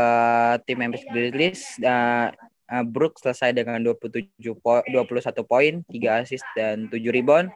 tim 0.67 0.79
Memphis 0.79 1.07
Grizzlies. 1.11 1.61
Uh, 1.83 2.31
uh, 2.71 2.85
Brooks 2.87 3.23
selesai 3.23 3.53
dengan 3.53 3.83
27 3.83 4.31
po 4.63 4.81
21 4.87 5.43
poin 5.45 5.73
3 5.91 6.23
assist 6.23 6.47
dan 6.55 6.87
7 6.89 6.97
rebound. 7.11 7.51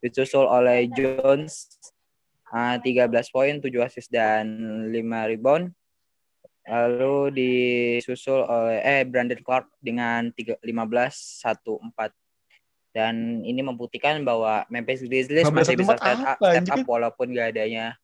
Disusul 0.00 0.48
oleh 0.48 0.88
Jones 0.96 1.76
uh, 2.54 2.80
13 2.80 3.10
poin 3.34 3.60
7 3.60 3.68
assist 3.84 4.08
dan 4.08 4.46
5 4.88 5.30
rebound 5.30 5.74
lalu 6.70 7.34
disusul 7.34 8.46
oleh 8.46 8.78
eh 8.78 9.02
Brandon 9.02 9.42
Clark 9.42 9.66
dengan 9.82 10.30
3, 10.30 10.62
15 10.62 10.62
1 10.62 11.66
4 11.66 12.94
dan 12.94 13.42
ini 13.46 13.62
membuktikan 13.62 14.22
bahwa 14.22 14.66
Memphis 14.70 15.02
Grizzlies 15.02 15.46
masih 15.50 15.78
bisa 15.78 15.94
step 15.98 16.18
up, 16.22 16.38
step 16.38 16.66
up 16.74 16.86
walaupun 16.86 17.30
gak 17.34 17.54
adanya. 17.54 17.98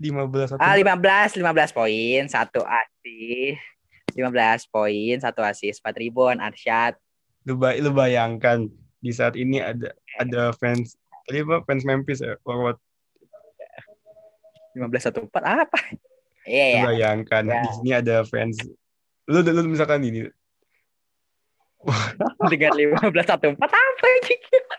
15 0.00 0.56
ah 0.62 0.78
15 0.78 1.42
15 1.42 1.74
poin 1.74 2.22
satu 2.30 2.62
asis 2.62 3.58
15 4.14 4.70
poin 4.70 5.14
satu 5.18 5.42
asis 5.42 5.82
4 5.82 5.90
ribuan 5.98 6.38
Arsyad 6.38 6.94
lu, 7.42 7.58
bay 7.58 7.82
lu 7.82 7.90
bayangkan 7.90 8.70
di 9.02 9.10
saat 9.10 9.34
ini 9.34 9.58
ada 9.58 9.90
ada 10.22 10.54
fans 10.54 10.94
tadi 11.26 11.42
apa 11.42 11.66
fans 11.66 11.82
Memphis 11.82 12.22
ya 12.22 12.38
forward. 12.46 12.78
15 14.78 15.06
satu 15.10 15.26
empat 15.26 15.42
apa 15.66 15.80
iya 16.48 16.64
yeah, 16.64 16.68
ya. 16.72 16.82
Bayangkan 16.88 17.44
yeah. 17.44 17.62
di 17.62 17.68
sini 17.76 17.90
ada 17.92 18.16
fans. 18.24 18.56
Lu 19.28 19.44
lu 19.44 19.68
misalkan 19.68 20.00
ini. 20.02 20.26
dengan 22.52 22.72
lima 22.74 22.98
belas 23.12 23.28
satu 23.28 23.54
empat 23.54 23.70
apa 23.70 24.06
ini? 24.08 24.34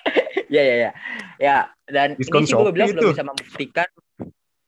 ya 0.56 0.62
ya 0.66 0.76
ya 0.76 0.92
ya 1.40 1.58
dan 1.88 2.18
Diskon 2.20 2.44
ini 2.44 2.50
sih 2.52 2.58
gue 2.58 2.74
bilang 2.74 2.90
itu. 2.92 2.98
belum 2.98 3.14
bisa 3.14 3.24
membuktikan. 3.24 3.90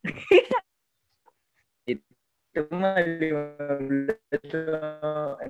Itu 2.52 2.68
mah 2.72 3.00
lima 3.04 3.56
belas 3.84 4.20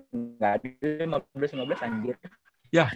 enggak 0.09 0.53
lima 0.81 1.17
belas 1.35 1.49
lima 1.53 1.65
belas 1.69 1.79
anjir. 1.83 2.15
Ya 2.71 2.87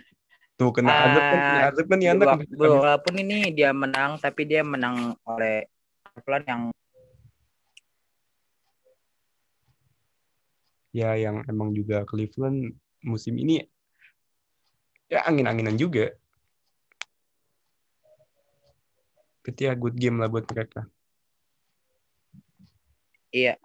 tuh 0.56 0.72
kena 0.72 0.88
uh, 0.88 1.06
azab 1.12 1.24
kan 1.28 1.40
kena 1.40 1.60
azab 1.68 1.86
kan 1.92 2.00
anak 2.00 2.48
walaupun 2.56 3.14
ini 3.20 3.52
dia 3.52 3.76
menang 3.76 4.16
tapi 4.24 4.48
dia 4.48 4.64
menang 4.64 5.20
oleh 5.28 5.68
pelan 6.24 6.44
yang 6.48 6.62
ya 10.96 11.12
yang 11.20 11.44
emang 11.52 11.76
juga 11.76 12.08
Cleveland 12.08 12.72
musim 13.04 13.36
ini 13.36 13.60
ya 15.12 15.28
angin-anginan 15.28 15.76
juga. 15.76 16.16
Tapi 19.44 19.62
ya 19.62 19.76
good 19.76 20.00
game 20.00 20.18
lah 20.24 20.32
buat 20.32 20.48
mereka. 20.48 20.88
Iya. 23.36 23.60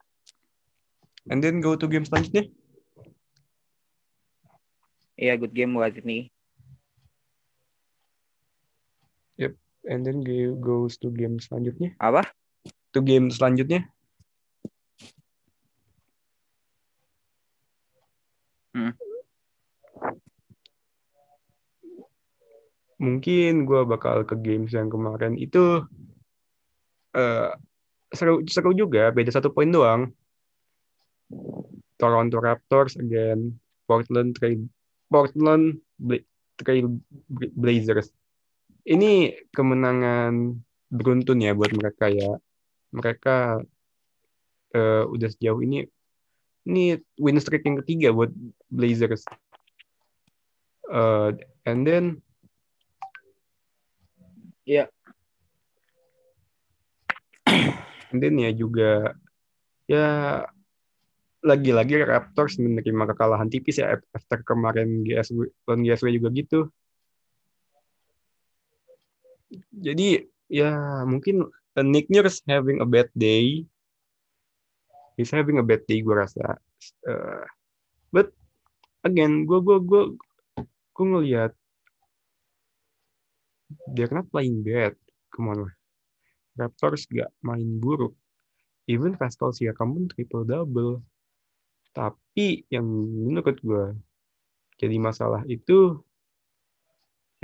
And 1.31 1.39
then 1.39 1.63
go 1.63 1.79
to 1.79 1.87
game 1.87 2.05
selanjutnya. 2.05 2.51
Iya, 5.15 5.39
good 5.39 5.55
game 5.55 5.79
buat 5.79 5.95
ini. 6.01 6.33
Yep. 9.39 9.53
And 9.89 10.01
then 10.05 10.21
go 10.21 10.59
goes 10.59 11.01
to 11.01 11.09
game 11.15 11.41
selanjutnya. 11.41 11.97
Apa? 11.97 12.29
To 12.93 13.01
game 13.01 13.31
selanjutnya. 13.33 13.89
Hmm. 18.71 18.95
mungkin 23.01 23.65
gue 23.65 23.81
bakal 23.89 24.29
ke 24.29 24.37
games 24.37 24.77
yang 24.77 24.93
kemarin. 24.93 25.35
Itu 25.41 25.89
uh, 27.17 27.51
seru 28.13 28.45
seru 28.45 28.77
juga. 28.77 29.09
Beda 29.11 29.33
satu 29.33 29.51
poin 29.51 29.73
doang. 29.73 30.13
Toronto 31.97 32.39
Raptors 32.39 33.01
again. 33.01 33.57
Portland 33.89 34.37
Trail 34.37 34.69
Portland 35.09 35.81
Trail 36.61 36.87
Blazers. 37.57 38.13
Ini 38.85 39.35
kemenangan 39.51 40.61
beruntun 40.93 41.43
ya 41.43 41.57
buat 41.57 41.73
mereka 41.73 42.13
ya. 42.13 42.37
Mereka 42.93 43.65
uh, 44.77 45.05
udah 45.09 45.29
sejauh 45.33 45.61
ini 45.65 45.89
ini 46.69 47.01
win 47.17 47.41
streak 47.41 47.65
yang 47.65 47.81
ketiga 47.81 48.13
buat 48.13 48.31
Blazers 48.69 49.25
uh, 50.91 51.33
and 51.65 51.87
then 51.87 52.21
Iya. 54.71 54.87
Dan 58.15 58.35
ya 58.39 58.51
juga 58.55 59.19
ya 59.91 60.07
lagi-lagi 61.43 62.07
Raptors 62.07 62.61
menerima 62.63 63.11
kekalahan 63.11 63.51
tipis 63.51 63.83
ya 63.83 63.99
after 64.15 64.39
kemarin 64.47 65.03
GSW 65.03 65.51
lawan 65.67 65.83
GSW 65.83 66.09
juga 66.23 66.29
gitu. 66.31 66.59
Jadi 69.75 70.31
ya 70.47 71.03
mungkin 71.03 71.51
Nick 71.83 72.07
Nurse 72.13 72.45
having 72.47 72.79
a 72.79 72.87
bad 72.87 73.11
day. 73.19 73.67
He's 75.21 75.37
having 75.37 75.61
a 75.61 75.65
bad 75.65 75.85
day 75.85 76.01
gue 76.01 76.17
rasa. 76.17 76.57
Uh, 77.05 77.45
but 78.09 78.33
again, 79.05 79.45
gue 79.45 79.61
gue 79.61 79.77
gue 79.85 80.17
gue 80.97 81.05
ngelihat 81.05 81.53
they're 83.93 84.09
not 84.09 84.33
playing 84.33 84.65
bad. 84.65 84.97
Come 85.29 85.53
on. 85.53 85.69
Raptors 86.57 87.05
gak 87.13 87.29
main 87.45 87.77
buruk. 87.77 88.17
Even 88.89 89.13
Pascal 89.21 89.53
Siakam 89.53 89.93
pun 89.93 90.05
triple 90.09 90.49
double. 90.49 91.05
Tapi 91.93 92.65
yang 92.73 92.89
menurut 93.29 93.61
gue 93.61 93.93
jadi 94.81 94.97
masalah 94.97 95.45
itu 95.45 96.01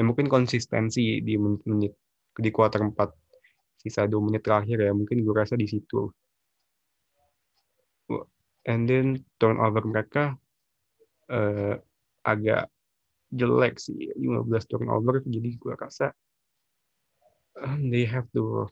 ya 0.00 0.02
mungkin 0.08 0.32
konsistensi 0.32 1.20
di 1.20 1.36
menit-menit 1.36 1.92
di 2.40 2.48
kuarter 2.48 2.80
4 2.80 2.96
sisa 3.76 4.08
2 4.08 4.16
menit 4.24 4.40
terakhir 4.40 4.80
ya 4.80 4.92
mungkin 4.96 5.20
gue 5.20 5.34
rasa 5.36 5.52
di 5.52 5.68
situ 5.68 6.08
and 8.66 8.90
then 8.90 9.22
turnover 9.38 9.86
mereka 9.86 10.34
uh, 11.30 11.78
agak 12.26 12.66
jelek 13.30 13.78
sih. 13.78 14.10
15 14.18 14.70
turnover 14.70 15.22
jadi 15.22 15.50
gue 15.54 15.74
rasa 15.78 16.10
uh, 17.62 17.78
they 17.88 18.04
have 18.04 18.26
to 18.34 18.66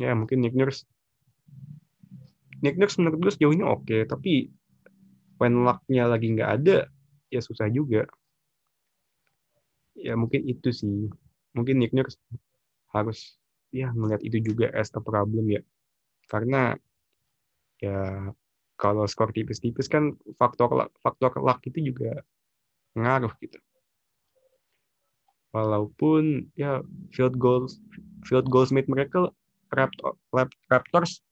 ya 0.00 0.16
mungkin 0.16 0.42
Nick 0.42 0.56
Nurse. 0.56 0.84
Nick 2.64 2.80
Nurse 2.80 2.96
menurut 2.98 3.20
gue 3.20 3.32
sejauh 3.32 3.52
ini 3.52 3.64
oke 3.64 3.84
okay, 3.84 4.02
tapi 4.08 4.48
when 5.36 5.62
luck-nya 5.64 6.08
lagi 6.08 6.32
nggak 6.32 6.50
ada 6.62 6.88
ya 7.28 7.40
susah 7.44 7.68
juga. 7.68 8.08
Ya 9.96 10.16
mungkin 10.16 10.44
itu 10.48 10.72
sih. 10.72 11.08
Mungkin 11.56 11.80
Nick 11.80 11.92
Nurse 11.92 12.16
harus 12.92 13.36
ya 13.72 13.92
melihat 13.92 14.24
itu 14.24 14.40
juga 14.40 14.72
as 14.72 14.92
a 14.96 15.00
problem 15.00 15.48
ya. 15.52 15.62
Karena 16.28 16.76
ya 17.80 18.32
kalau 18.76 19.08
skor 19.08 19.32
tipis-tipis 19.32 19.88
kan 19.88 20.14
faktor 20.36 20.68
faktor 21.00 21.32
luck 21.40 21.60
itu 21.64 21.92
juga 21.92 22.22
ngaruh 22.96 23.32
gitu. 23.40 23.58
Walaupun 25.56 26.52
ya 26.52 26.84
field 27.16 27.40
goals 27.40 27.80
field 28.28 28.48
goals 28.52 28.72
made 28.72 28.88
mereka 28.88 29.32
Raptors 30.70 31.24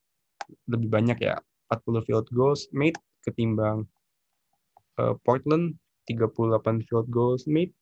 lebih 0.69 0.89
banyak 0.91 1.19
ya 1.21 1.41
40 1.73 2.05
field 2.09 2.29
goals 2.33 2.69
made 2.73 2.97
ketimbang 3.25 3.89
uh, 5.01 5.15
Portland 5.25 5.77
38 6.09 6.85
field 6.89 7.09
goals 7.09 7.49
made 7.49 7.73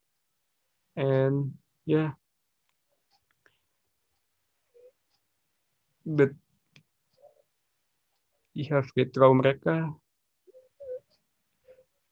and 0.95 1.51
yeah 1.89 2.15
but 6.07 6.31
ya 8.57 8.85
free 8.85 9.09
throw 9.09 9.33
mereka. 9.33 9.93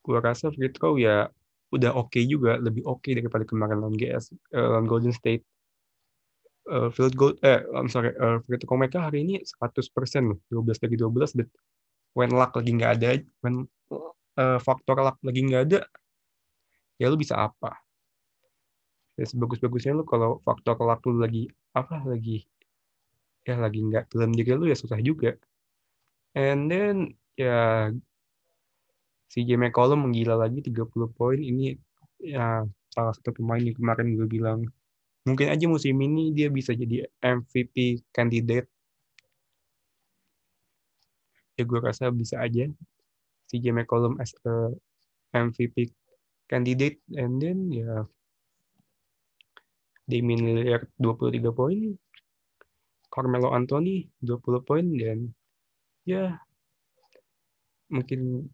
Gua 0.04 0.18
rasa 0.24 0.48
free 0.52 0.72
throw 0.72 0.96
ya 0.96 1.28
udah 1.70 1.94
oke 1.94 2.10
okay 2.10 2.26
juga, 2.26 2.58
lebih 2.58 2.82
oke 2.82 3.04
okay 3.04 3.12
daripada 3.18 3.46
kemarin 3.46 3.78
lawan 3.78 3.94
GS, 3.94 4.34
uh, 4.52 4.58
eh, 4.58 4.68
lawan 4.74 4.86
Golden 4.90 5.14
State. 5.14 5.44
uh, 6.70 6.88
field 6.94 7.14
goal 7.18 7.34
eh 7.42 7.60
I'm 7.74 7.90
sorry 7.90 8.14
uh, 8.14 8.38
free 8.46 8.60
throw 8.60 8.78
mereka 8.78 9.02
hari 9.02 9.26
ini 9.26 9.42
100% 9.42 9.90
loh 10.22 10.38
12 10.54 10.78
dari 10.78 10.94
12 10.94 11.38
but 11.42 11.48
when 12.14 12.30
luck 12.30 12.54
lagi 12.54 12.70
nggak 12.78 12.92
ada 13.00 13.08
when 13.42 13.66
uh, 14.38 14.58
faktor 14.62 14.98
luck 15.02 15.18
lagi 15.26 15.40
nggak 15.46 15.62
ada 15.66 15.80
ya 17.00 17.08
lu 17.08 17.16
bisa 17.16 17.34
apa? 17.48 17.80
Ya 19.16 19.24
sebagus-bagusnya 19.24 19.96
lu 19.96 20.04
kalau 20.04 20.38
faktor 20.44 20.76
luck 20.80 21.00
lu 21.08 21.20
lagi 21.20 21.48
apa 21.72 22.04
lagi 22.04 22.44
ya 23.48 23.56
lagi 23.56 23.80
nggak 23.80 24.12
dalam 24.12 24.30
diri 24.36 24.52
lu 24.52 24.68
ya 24.68 24.76
susah 24.76 25.00
juga 25.00 25.32
and 26.36 26.70
then 26.70 27.14
ya 27.34 27.90
si 29.30 29.46
J. 29.46 29.54
McCollum 29.54 30.10
menggila 30.10 30.34
lagi 30.34 30.58
30 30.62 30.90
poin 31.14 31.38
ini 31.38 31.78
ya 32.18 32.66
salah 32.90 33.14
satu 33.14 33.30
pemain 33.30 33.62
yang 33.62 33.78
kemarin 33.78 34.18
gue 34.18 34.26
bilang 34.26 34.66
mungkin 35.22 35.52
aja 35.52 35.64
musim 35.70 35.94
ini 36.02 36.34
dia 36.34 36.50
bisa 36.50 36.74
jadi 36.74 37.06
MVP 37.22 38.02
candidate 38.10 38.66
ya 41.54 41.62
gue 41.62 41.78
rasa 41.78 42.10
bisa 42.10 42.42
aja 42.42 42.66
si 43.46 43.56
J. 43.62 43.70
McCollum 43.70 44.18
as 44.18 44.34
a 44.46 44.74
MVP 45.30 45.94
candidate 46.50 46.98
and 47.14 47.38
then 47.38 47.70
ya 47.70 48.02
Damian 50.10 50.42
Lillard 50.42 50.90
23 50.98 51.38
poin 51.54 51.78
Carmelo 53.06 53.54
Anthony 53.54 54.10
20 54.26 54.66
poin 54.66 54.86
dan 54.98 55.30
ya 56.10 56.24
mungkin 57.90 58.50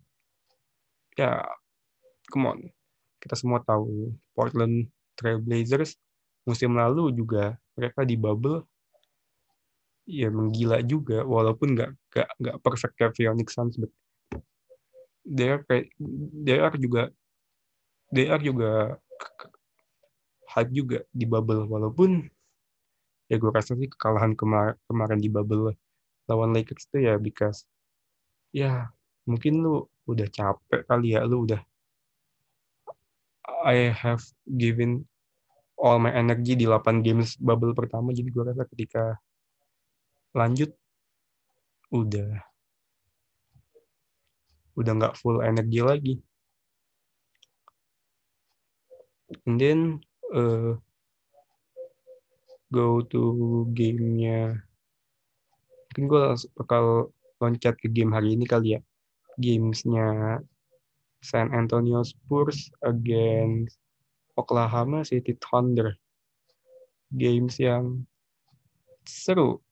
ya 1.17 1.45
come 2.29 2.47
on. 2.47 2.61
Kita 3.17 3.35
semua 3.35 3.65
tahu 3.65 4.13
Portland 4.37 4.93
Trail 5.17 5.41
Blazers 5.41 5.97
musim 6.45 6.77
lalu 6.77 7.11
juga 7.17 7.57
mereka 7.75 8.05
di 8.05 8.15
bubble. 8.15 8.63
Ya 10.07 10.31
menggila 10.31 10.79
juga 10.87 11.27
walaupun 11.27 11.75
nggak 11.75 11.91
nggak 12.15 12.29
nggak 12.39 12.57
perfect 12.63 12.95
kayak 12.95 13.17
Phoenix 13.19 13.59
Suns 13.59 13.75
but 13.75 13.91
they 15.27 15.51
are 15.51 15.63
they 16.47 16.63
are 16.63 16.77
juga 16.79 17.11
they 18.15 18.31
are 18.31 18.39
juga 18.39 19.03
hype 20.55 20.71
juga 20.71 21.03
di 21.11 21.27
bubble 21.27 21.67
walaupun 21.67 22.23
ya 23.27 23.37
gue 23.43 23.51
rasa 23.51 23.75
sih 23.75 23.91
kekalahan 23.91 24.39
kemar 24.39 24.79
kemarin 24.87 25.19
di 25.19 25.27
bubble 25.27 25.75
lawan 26.27 26.55
Lakers 26.55 26.87
itu 26.91 27.07
ya 27.07 27.15
because 27.19 27.67
ya 28.55 28.91
mungkin 29.27 29.63
lu 29.63 29.87
udah 30.07 30.27
capek 30.31 30.87
kali 30.87 31.15
ya 31.19 31.27
lu 31.27 31.47
udah 31.47 31.63
I 33.67 33.91
have 33.91 34.23
given 34.47 35.07
all 35.79 35.99
my 35.99 36.11
energy 36.15 36.55
di 36.55 36.67
8 36.67 37.03
games 37.03 37.39
bubble 37.39 37.75
pertama 37.75 38.15
jadi 38.15 38.31
gue 38.31 38.45
rasa 38.47 38.67
ketika 38.71 39.19
lanjut 40.35 40.71
udah 41.91 42.43
udah 44.77 44.93
nggak 44.93 45.17
full 45.17 45.41
energi 45.41 45.81
lagi. 45.81 46.15
And 49.49 49.59
then 49.59 49.81
uh, 50.31 50.79
go 52.71 53.01
to 53.11 53.23
gamenya 53.73 54.66
mungkin 55.97 56.13
gue 56.13 56.25
bakal 56.61 57.09
loncat 57.41 57.73
ke 57.81 57.89
game 57.89 58.13
hari 58.13 58.37
ini 58.37 58.45
kali 58.45 58.77
ya 58.77 58.81
gamesnya 59.41 60.37
San 61.25 61.49
Antonio 61.57 62.05
Spurs 62.05 62.69
against 62.85 63.81
Oklahoma 64.37 65.09
City 65.09 65.33
Thunder. 65.41 65.97
Games 67.17 67.57
yang 67.57 68.05
seru 69.09 69.65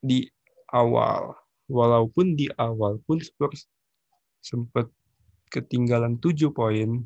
di 0.00 0.24
awal. 0.72 1.36
Walaupun 1.68 2.40
di 2.40 2.48
awal 2.56 2.96
pun 3.04 3.20
Spurs 3.20 3.68
sempat 4.40 4.88
ketinggalan 5.52 6.16
7 6.24 6.48
poin. 6.56 7.04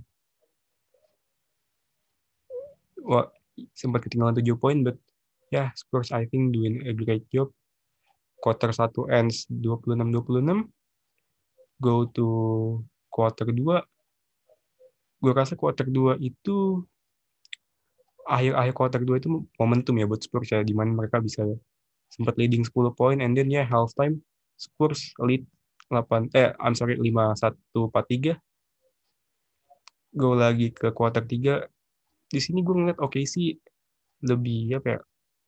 Sempat 3.74 4.06
ketinggalan 4.06 4.38
7 4.38 4.54
poin, 4.54 4.86
but 4.86 4.94
yeah, 5.50 5.74
Spurs 5.74 6.14
I 6.14 6.30
think 6.30 6.54
doing 6.54 6.86
a 6.86 6.94
great 6.94 7.26
job. 7.34 7.50
Quarter 8.44 8.76
1 8.76 9.08
ends 9.08 9.48
26-26 9.48 10.68
go 11.80 12.04
to 12.12 12.26
quarter 13.08 13.48
2 13.48 13.56
gue 15.24 15.32
rasa 15.32 15.56
quarter 15.56 15.88
2 15.88 16.20
itu 16.20 16.84
akhir-akhir 18.28 18.72
quarter 18.76 19.00
2 19.00 19.20
itu 19.20 19.28
momentum 19.56 19.96
ya 19.96 20.04
buat 20.04 20.20
Spurs 20.20 20.52
ya 20.52 20.60
di 20.60 20.76
mana 20.76 20.92
mereka 20.92 21.24
bisa 21.24 21.48
sempat 22.12 22.36
leading 22.36 22.60
10 22.68 22.92
poin 22.92 23.16
and 23.24 23.32
then 23.32 23.48
ya 23.48 23.64
half 23.64 23.96
time 23.96 24.20
Spurs 24.60 25.16
lead 25.24 25.48
8 25.88 26.28
eh 26.36 26.52
I'm 26.60 26.76
sorry 26.76 27.00
5-1-4-3 27.00 28.36
go 30.20 30.36
lagi 30.36 30.68
ke 30.70 30.92
quarter 30.92 31.24
3 31.24 31.64
di 32.28 32.40
sini 32.44 32.60
gue 32.60 32.74
ngeliat 32.76 33.00
oke 33.00 33.16
okay 33.16 33.24
sih 33.24 33.56
lebih 34.24 34.76
apa 34.80 34.88
ya 34.96 35.00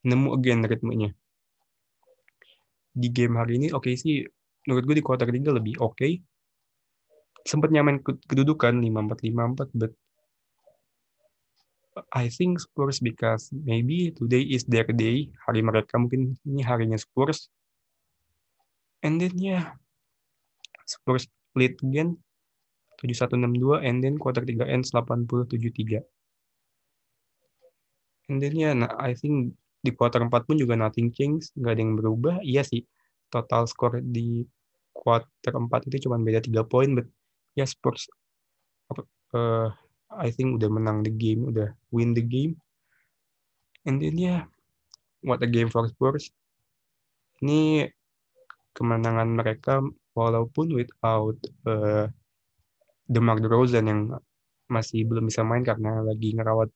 nemu 0.08 0.28
again 0.36 0.64
ritmenya 0.64 1.12
di 2.96 3.12
game 3.12 3.36
hari 3.36 3.60
ini 3.60 3.68
oke 3.76 3.84
okay 3.84 3.94
sih 4.00 4.24
menurut 4.66 4.84
gue 4.88 4.96
di 4.98 5.04
quarter 5.04 5.28
3 5.30 5.38
lebih 5.52 5.78
oke. 5.78 5.94
Okay. 5.94 6.18
Sempat 7.46 7.70
nyaman 7.70 8.02
kedudukan 8.02 8.74
5-4-5-4, 8.82 9.70
but 9.78 9.94
I 12.10 12.26
think 12.26 12.58
Spurs 12.58 12.98
because 12.98 13.54
maybe 13.54 14.10
today 14.10 14.42
is 14.42 14.66
their 14.66 14.84
day. 14.90 15.30
Hari 15.46 15.62
mereka 15.62 15.94
mungkin 15.96 16.34
ini 16.42 16.66
harinya 16.66 16.98
Spurs. 16.98 17.46
And 19.06 19.22
then 19.22 19.38
yeah, 19.38 19.78
Spurs 20.82 21.30
lead 21.54 21.78
again 21.86 22.18
7162 22.98 23.86
and 23.86 24.02
then 24.02 24.18
quarter 24.18 24.42
3 24.42 24.66
ends 24.66 24.90
8073. 24.90 26.02
And 28.26 28.42
then 28.42 28.58
yeah, 28.58 28.74
nah, 28.74 28.90
I 28.98 29.14
think 29.14 29.54
di 29.86 29.94
quarter 29.94 30.18
4 30.26 30.30
pun 30.42 30.58
juga 30.58 30.74
nothing 30.74 31.14
change, 31.14 31.54
nggak 31.54 31.72
ada 31.72 31.80
yang 31.80 31.94
berubah. 31.94 32.34
Iya 32.42 32.66
sih, 32.66 32.82
total 33.30 33.70
skor 33.70 34.02
di 34.02 34.42
quarter 34.90 35.54
4 35.54 35.86
itu 35.86 36.08
cuma 36.08 36.18
beda 36.18 36.42
3 36.42 36.66
poin 36.66 36.90
but 36.96 37.06
ya 37.54 37.62
yeah, 37.62 37.68
Spurs 37.68 38.08
uh, 39.36 39.68
I 40.10 40.28
think 40.32 40.56
udah 40.56 40.70
menang 40.72 41.04
the 41.04 41.12
game 41.12 41.46
udah 41.46 41.76
win 41.92 42.16
the 42.16 42.24
game 42.24 42.56
and 43.84 44.00
then 44.00 44.16
yeah, 44.16 44.48
what 45.22 45.38
a 45.44 45.48
game 45.48 45.68
for 45.68 45.84
Spurs 45.86 46.32
ini 47.44 47.86
kemenangan 48.72 49.28
mereka 49.28 49.84
walaupun 50.16 50.72
without 50.72 51.36
uh, 51.68 52.08
DeMar 53.06 53.38
DeRozan 53.38 53.86
yang 53.86 54.00
masih 54.66 55.06
belum 55.06 55.30
bisa 55.30 55.46
main 55.46 55.62
karena 55.62 56.02
lagi 56.02 56.34
ngerawat 56.34 56.72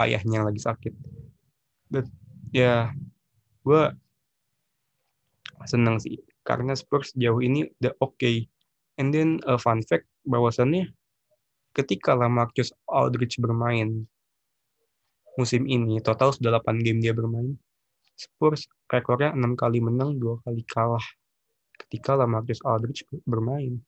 ayahnya 0.00 0.40
yang 0.40 0.46
lagi 0.48 0.62
sakit. 0.64 0.94
But 1.92 2.08
ya 2.52 2.92
gue 3.64 3.82
seneng 5.64 5.96
sih 6.02 6.20
karena 6.44 6.74
Spurs 6.76 7.14
jauh 7.16 7.40
ini 7.40 7.70
udah 7.80 7.94
oke. 8.02 8.18
Okay. 8.18 8.46
And 9.00 9.08
then 9.14 9.40
a 9.48 9.56
fun 9.56 9.80
fact 9.86 10.04
bahwasannya 10.28 10.92
ketika 11.72 12.12
Lamarcus 12.12 12.76
Aldridge 12.84 13.40
bermain 13.40 14.04
musim 15.40 15.64
ini 15.64 15.96
total 16.04 16.36
sudah 16.36 16.60
8 16.60 16.84
game 16.84 17.00
dia 17.00 17.16
bermain. 17.16 17.56
Spurs 18.12 18.68
rekornya 18.92 19.32
6 19.32 19.56
kali 19.56 19.80
menang, 19.80 20.20
2 20.20 20.44
kali 20.44 20.62
kalah 20.68 21.02
ketika 21.80 22.12
Lamarcus 22.20 22.60
Aldridge 22.68 23.08
bermain. 23.24 23.80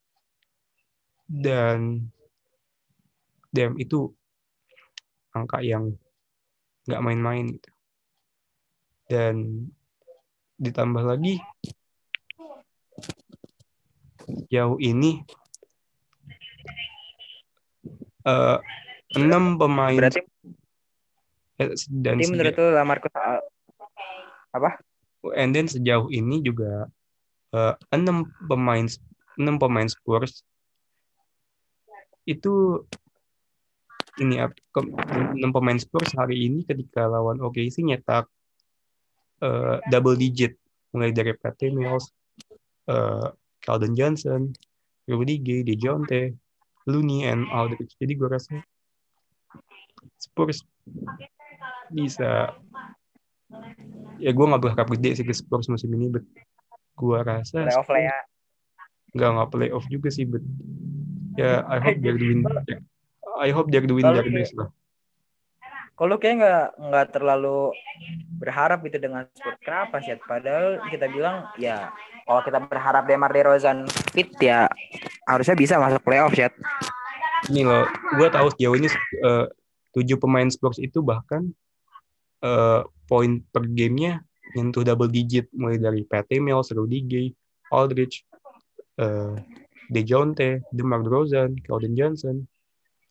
Dan 1.29 2.09
damn 3.53 3.77
itu 3.77 4.09
angka 5.37 5.61
yang 5.61 5.93
nggak 6.89 7.03
main-main 7.05 7.45
gitu. 7.53 7.74
Dan 9.11 9.69
ditambah 10.57 11.03
lagi 11.03 11.43
jauh 14.49 14.79
ini 14.81 15.21
uh, 18.25 18.57
enam 19.19 19.61
pemain 19.61 19.99
berarti 19.99 20.23
eh, 21.61 21.75
dan 21.91 22.17
berarti 22.17 22.31
menurut 22.33 22.55
tuh 22.57 22.71
Lamarcus 22.73 23.13
apa? 24.55 24.71
And 25.35 25.51
then 25.57 25.67
sejauh 25.67 26.09
ini 26.15 26.41
juga 26.41 26.87
uh, 27.53 27.75
enam 27.91 28.31
pemain 28.47 28.87
enam 29.35 29.59
pemain 29.59 29.91
Spurs 29.91 30.47
itu 32.25 32.87
ini 34.23 34.39
enam 35.35 35.51
pemain 35.51 35.77
Spurs 35.77 36.15
hari 36.15 36.47
ini 36.47 36.63
ketika 36.63 37.11
lawan 37.11 37.43
OKC 37.43 37.83
nyetak 37.83 38.31
uh, 39.43 39.83
double 39.91 40.15
digit 40.15 40.55
mulai 40.95 41.11
dari 41.11 41.35
Patty 41.35 41.75
Mills, 41.75 42.13
uh, 42.87 43.35
Calden 43.65 43.99
Johnson, 43.99 44.55
Rudy 45.11 45.43
Gay, 45.43 45.67
DeJounte, 45.67 46.31
Looney, 46.87 47.27
and 47.27 47.51
Aldridge. 47.51 47.99
Jadi 47.99 48.13
gue 48.15 48.29
rasa 48.31 48.63
Spurs 50.21 50.63
bisa 51.91 52.55
ya 54.19 54.31
gue 54.31 54.47
nggak 54.47 54.63
berharap 54.63 54.89
gede 54.99 55.21
sih 55.21 55.25
ke 55.27 55.35
Spurs 55.35 55.67
musim 55.67 55.91
ini, 55.95 56.11
but 56.13 56.25
gue 56.95 57.19
rasa 57.23 57.67
Playoff 57.67 57.91
lah 57.91 58.03
ya. 58.07 58.17
nggak 59.15 59.31
nggak 59.31 59.51
playoff 59.51 59.87
juga 59.91 60.09
sih, 60.11 60.27
but 60.27 60.43
ya 61.39 61.63
I 61.67 61.79
hope 61.83 61.99
they're 62.03 62.19
the 62.19 62.27
win. 62.31 62.43
I 63.35 63.51
hope 63.51 63.71
they're 63.71 63.83
Kalau 63.83 64.15
their 64.15 64.31
best 64.31 64.55
lah. 64.55 64.71
Kalau 65.95 66.19
kayak 66.19 66.37
nggak 66.43 66.67
nggak 66.91 67.07
terlalu 67.15 67.71
berharap 68.43 68.83
itu 68.83 68.99
dengan 68.99 69.31
Spurs. 69.31 69.63
Kenapa 69.63 70.03
sih? 70.03 70.19
Padahal 70.19 70.83
kita 70.91 71.07
bilang 71.07 71.47
ya 71.55 71.95
kalau 72.27 72.43
kita 72.43 72.59
berharap 72.67 73.07
Demar 73.07 73.31
Derozan 73.31 73.87
fit 74.11 74.35
ya 74.43 74.67
harusnya 75.31 75.55
bisa 75.55 75.79
masuk 75.79 76.03
playoff 76.03 76.35
ya. 76.35 76.51
Ini 77.47 77.63
loh, 77.63 77.87
gue 78.19 78.29
tahu 78.33 78.51
sejauh 78.57 78.75
ini 78.75 78.89
eh, 79.23 79.47
tujuh 79.95 80.19
pemain 80.19 80.51
Spurs 80.51 80.83
itu 80.83 80.99
bahkan 80.99 81.47
eh, 82.43 82.83
poin 83.07 83.39
per 83.55 83.63
gamenya 83.71 84.25
nyentuh 84.59 84.83
double 84.83 85.11
digit 85.11 85.47
mulai 85.55 85.79
dari 85.79 86.03
Pat 86.07 86.27
Mills, 86.31 86.75
Rudy 86.75 87.01
Gay, 87.07 87.27
Aldridge, 87.71 88.27
eh, 88.99 89.35
DeJounte, 89.91 90.65
DeMar 90.73 91.05
DeRozan, 91.05 91.59
Keldon 91.63 91.95
Johnson, 91.95 92.37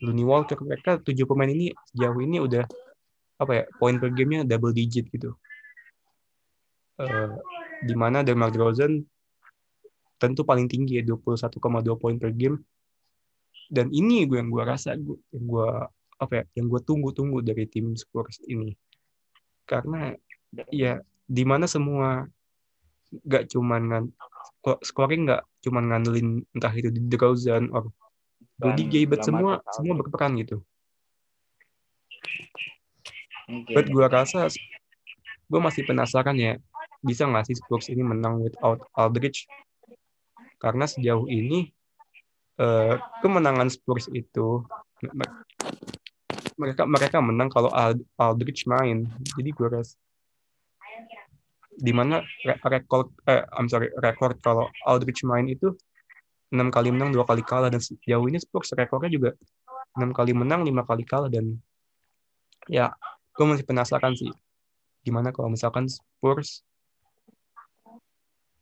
Looney 0.03 0.27
Walker. 0.27 0.59
Mereka 0.59 1.01
tujuh 1.01 1.23
pemain 1.23 1.47
ini 1.47 1.71
sejauh 1.95 2.19
ini 2.19 2.43
udah 2.43 2.67
apa 3.39 3.51
ya 3.51 3.63
poin 3.79 3.97
per 3.97 4.11
gamenya 4.11 4.43
double 4.43 4.75
digit 4.75 5.07
gitu. 5.09 5.33
Eh, 7.01 7.31
di 7.83 7.95
mana 7.97 8.21
DeMar 8.21 8.53
DeRozan 8.53 9.01
tentu 10.21 10.45
paling 10.45 10.69
tinggi 10.69 11.01
ya 11.01 11.03
21,2 11.03 11.59
poin 11.99 12.15
per 12.15 12.31
game 12.31 12.61
dan 13.67 13.89
ini 13.89 14.29
gue 14.29 14.37
yang 14.39 14.53
gue 14.53 14.63
rasa 14.63 14.95
gue 14.95 15.17
yang 15.33 15.45
gue 15.49 15.69
apa 16.21 16.33
ya 16.37 16.43
yang 16.61 16.69
gue 16.69 16.81
tunggu-tunggu 16.85 17.41
dari 17.43 17.65
tim 17.67 17.97
Spurs 17.97 18.39
ini 18.45 18.71
karena 19.65 20.13
ya 20.69 21.01
di 21.25 21.43
mana 21.43 21.65
semua 21.65 22.23
nggak 23.09 23.51
cuman 23.51 23.81
ngan 23.89 24.05
scoring 24.85 25.27
nggak 25.27 25.43
cuman 25.65 25.83
ngandelin 25.91 26.29
entah 26.55 26.71
itu 26.71 26.93
di 26.93 27.01
DeRozan 27.09 27.73
or 27.73 27.89
Rudy 28.59 28.83
Gay 28.85 29.03
but 29.05 29.21
semua 29.21 29.59
semua 29.71 29.93
berperan 29.97 30.37
gitu. 30.37 30.61
Mungkin. 33.43 33.75
but 33.75 33.85
gue 33.85 34.05
rasa 34.07 34.47
gue 35.51 35.59
masih 35.59 35.83
penasaran 35.83 36.37
ya 36.39 36.55
bisa 37.03 37.27
nggak 37.27 37.43
sih 37.51 37.59
Spurs 37.59 37.91
ini 37.91 37.99
menang 37.99 38.39
without 38.39 38.79
Aldridge 38.95 39.45
karena 40.57 40.87
sejauh 40.87 41.27
ini 41.27 41.75
eh, 42.55 42.95
kemenangan 43.19 43.67
Spurs 43.67 44.07
itu 44.09 44.63
me- 45.03 45.35
mereka 46.55 46.87
mereka 46.87 47.17
menang 47.19 47.51
kalau 47.51 47.67
Ald- 47.73 48.07
Aldridge 48.15 48.63
main. 48.63 49.09
Jadi 49.35 49.49
gue 49.51 49.67
rasa 49.67 49.99
di 51.73 51.89
mana 51.89 52.21
re- 52.45 52.61
rekor 52.63 53.11
eh 53.25 53.43
I'm 53.57 53.65
sorry 53.67 53.89
rekor 53.97 54.37
kalau 54.39 54.69
Aldridge 54.85 55.25
main 55.25 55.49
itu 55.49 55.73
enam 56.53 56.69
kali 56.69 56.93
menang 56.93 57.09
dua 57.09 57.25
kali 57.25 57.41
kalah 57.41 57.73
dan 57.73 57.81
sejauh 57.81 58.29
ini 58.29 58.37
Spurs 58.37 58.71
rekornya 58.77 59.09
juga 59.09 59.29
enam 59.97 60.13
kali 60.13 60.37
menang 60.37 60.61
lima 60.61 60.85
kali 60.85 61.01
kalah 61.01 61.27
dan 61.27 61.57
ya 62.69 62.93
gue 63.33 63.45
masih 63.49 63.65
penasaran 63.65 64.13
sih 64.13 64.29
gimana 65.01 65.33
kalau 65.33 65.49
misalkan 65.49 65.89
Spurs 65.89 66.61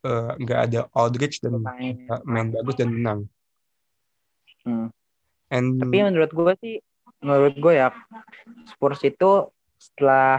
eh, 0.08 0.32
nggak 0.40 0.60
ada 0.72 0.80
Aldridge 0.96 1.44
dan 1.44 1.60
eh, 1.60 2.20
main 2.24 2.48
bagus 2.50 2.80
dan 2.80 2.90
menang 2.90 3.28
Hmm. 4.62 4.94
and 5.50 5.82
Tapi 5.82 6.06
menurut 6.06 6.30
gue 6.30 6.52
sih, 6.62 6.74
menurut 7.18 7.54
gue 7.58 7.74
ya 7.74 7.90
Spurs 8.70 9.02
itu 9.02 9.50
setelah 9.74 10.38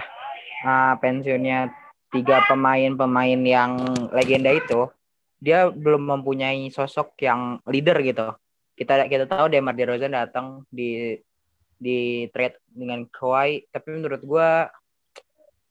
uh, 0.63 0.95
pensiunnya 1.03 1.75
tiga 2.07 2.45
pemain-pemain 2.47 3.41
yang 3.43 3.83
legenda 4.15 4.55
itu, 4.55 4.87
dia 5.43 5.67
belum 5.67 6.07
mempunyai 6.07 6.71
sosok 6.71 7.19
yang 7.19 7.59
leader 7.67 7.99
gitu. 7.99 8.31
Kita 8.79 9.03
kita 9.11 9.27
tahu 9.27 9.51
Demar 9.51 9.75
Derozan 9.75 10.15
datang 10.15 10.63
di 10.71 11.19
di 11.75 12.31
trade 12.31 12.63
dengan 12.71 13.03
Kawhi, 13.11 13.67
tapi 13.67 13.99
menurut 13.99 14.23
gue 14.23 14.49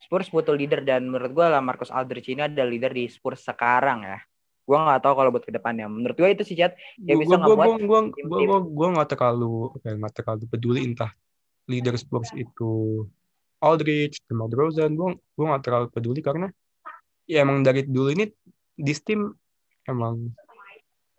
Spurs 0.04 0.28
butuh 0.28 0.52
leader 0.52 0.84
dan 0.84 1.08
menurut 1.08 1.32
gue 1.32 1.46
lah 1.48 1.64
Marcus 1.64 1.88
Aldridge 1.88 2.28
ini 2.28 2.44
ada 2.44 2.68
leader 2.68 2.92
di 2.92 3.08
Spurs 3.08 3.48
sekarang 3.48 4.04
ya. 4.04 4.20
Gue 4.68 4.76
nggak 4.76 5.00
tahu 5.00 5.14
kalau 5.16 5.32
buat 5.32 5.48
ke 5.48 5.56
depannya. 5.56 5.88
Menurut 5.88 6.20
gue 6.20 6.28
itu 6.36 6.44
sih 6.44 6.52
Chat 6.52 6.76
dia 7.00 7.16
gue 7.16 7.24
bisa 7.24 7.40
ngebuat 7.40 7.80
gue 7.80 8.00
gue 8.28 8.58
gue 8.76 8.88
nggak 8.92 9.08
terlalu 9.08 9.72
nggak 9.80 10.12
terlalu 10.20 10.44
peduli 10.52 10.80
entah 10.84 11.16
leader 11.64 11.96
Spurs 11.96 12.28
itu 12.36 13.02
Aldridge, 13.62 14.20
DeMar 14.26 14.50
DeRozan, 14.50 14.92
gue 14.92 15.16
gue 15.16 15.44
nggak 15.48 15.62
terlalu 15.64 15.86
peduli 15.94 16.20
karena 16.20 16.50
ya 17.24 17.46
emang 17.46 17.62
dari 17.62 17.86
dulu 17.86 18.10
ini 18.10 18.26
this 18.74 19.00
team 19.00 19.32
emang 19.88 20.30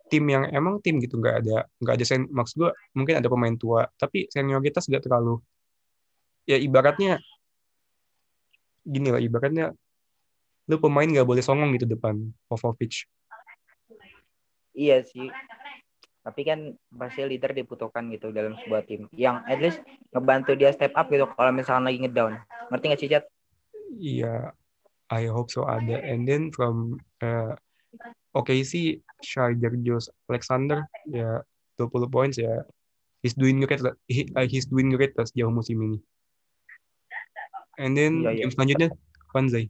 tim 0.08 0.24
yang 0.28 0.44
emang 0.52 0.78
tim 0.84 1.00
gitu 1.00 1.16
nggak 1.18 1.44
ada 1.44 1.66
nggak 1.80 1.94
ada 1.96 2.04
sen 2.04 2.28
maksud 2.28 2.54
gue 2.60 2.70
mungkin 2.94 3.18
ada 3.18 3.28
pemain 3.28 3.56
tua 3.56 3.88
tapi 3.96 4.28
senioritas 4.28 4.86
nggak 4.86 5.04
terlalu 5.08 5.40
ya 6.44 6.60
ibaratnya 6.60 7.18
gini 8.84 9.08
lah 9.08 9.20
ibaratnya 9.20 9.72
lu 10.68 10.76
pemain 10.80 11.08
nggak 11.08 11.24
boleh 11.24 11.40
songong 11.40 11.72
gitu 11.76 11.88
depan 11.88 12.20
Popovich 12.48 13.08
Iya 14.74 15.06
sih. 15.06 15.30
Tapi 16.24 16.40
kan 16.42 16.74
pasti 16.90 17.22
leader 17.22 17.54
dibutuhkan 17.54 18.10
gitu 18.10 18.34
dalam 18.34 18.58
sebuah 18.58 18.82
tim. 18.84 19.06
Yang 19.14 19.36
at 19.46 19.58
least 19.62 19.80
ngebantu 20.10 20.58
dia 20.58 20.74
step 20.74 20.92
up 20.98 21.06
gitu 21.08 21.30
kalau 21.30 21.54
misalnya 21.54 21.88
lagi 21.88 21.98
ngedown. 22.02 22.42
Ngerti 22.74 22.84
gak 22.90 23.00
sih, 23.00 23.10
Chat? 23.10 23.24
Iya, 23.94 24.50
I 25.14 25.30
hope 25.30 25.54
so 25.54 25.62
ada. 25.70 26.02
And 26.02 26.26
then 26.26 26.50
from 26.50 26.98
uh, 27.22 27.54
OKC, 28.34 28.62
sih 28.66 28.86
Shai 29.22 29.54
Gilgeous 29.54 30.10
Alexander 30.26 30.82
ya 31.06 31.40
20 31.78 32.10
points 32.10 32.36
ya. 32.36 32.66
He's 33.24 33.32
doing 33.32 33.62
great. 33.64 33.80
He, 34.04 34.28
uh, 34.36 34.44
he's 34.44 34.68
doing 34.68 34.92
great 34.92 35.16
lah 35.16 35.24
sejauh 35.24 35.48
musim 35.48 35.80
ini. 35.80 35.98
And 37.80 37.96
then 37.96 38.20
Iya, 38.20 38.30
iya. 38.30 38.40
game 38.44 38.52
selanjutnya 38.52 38.88
Panzai. 39.32 39.66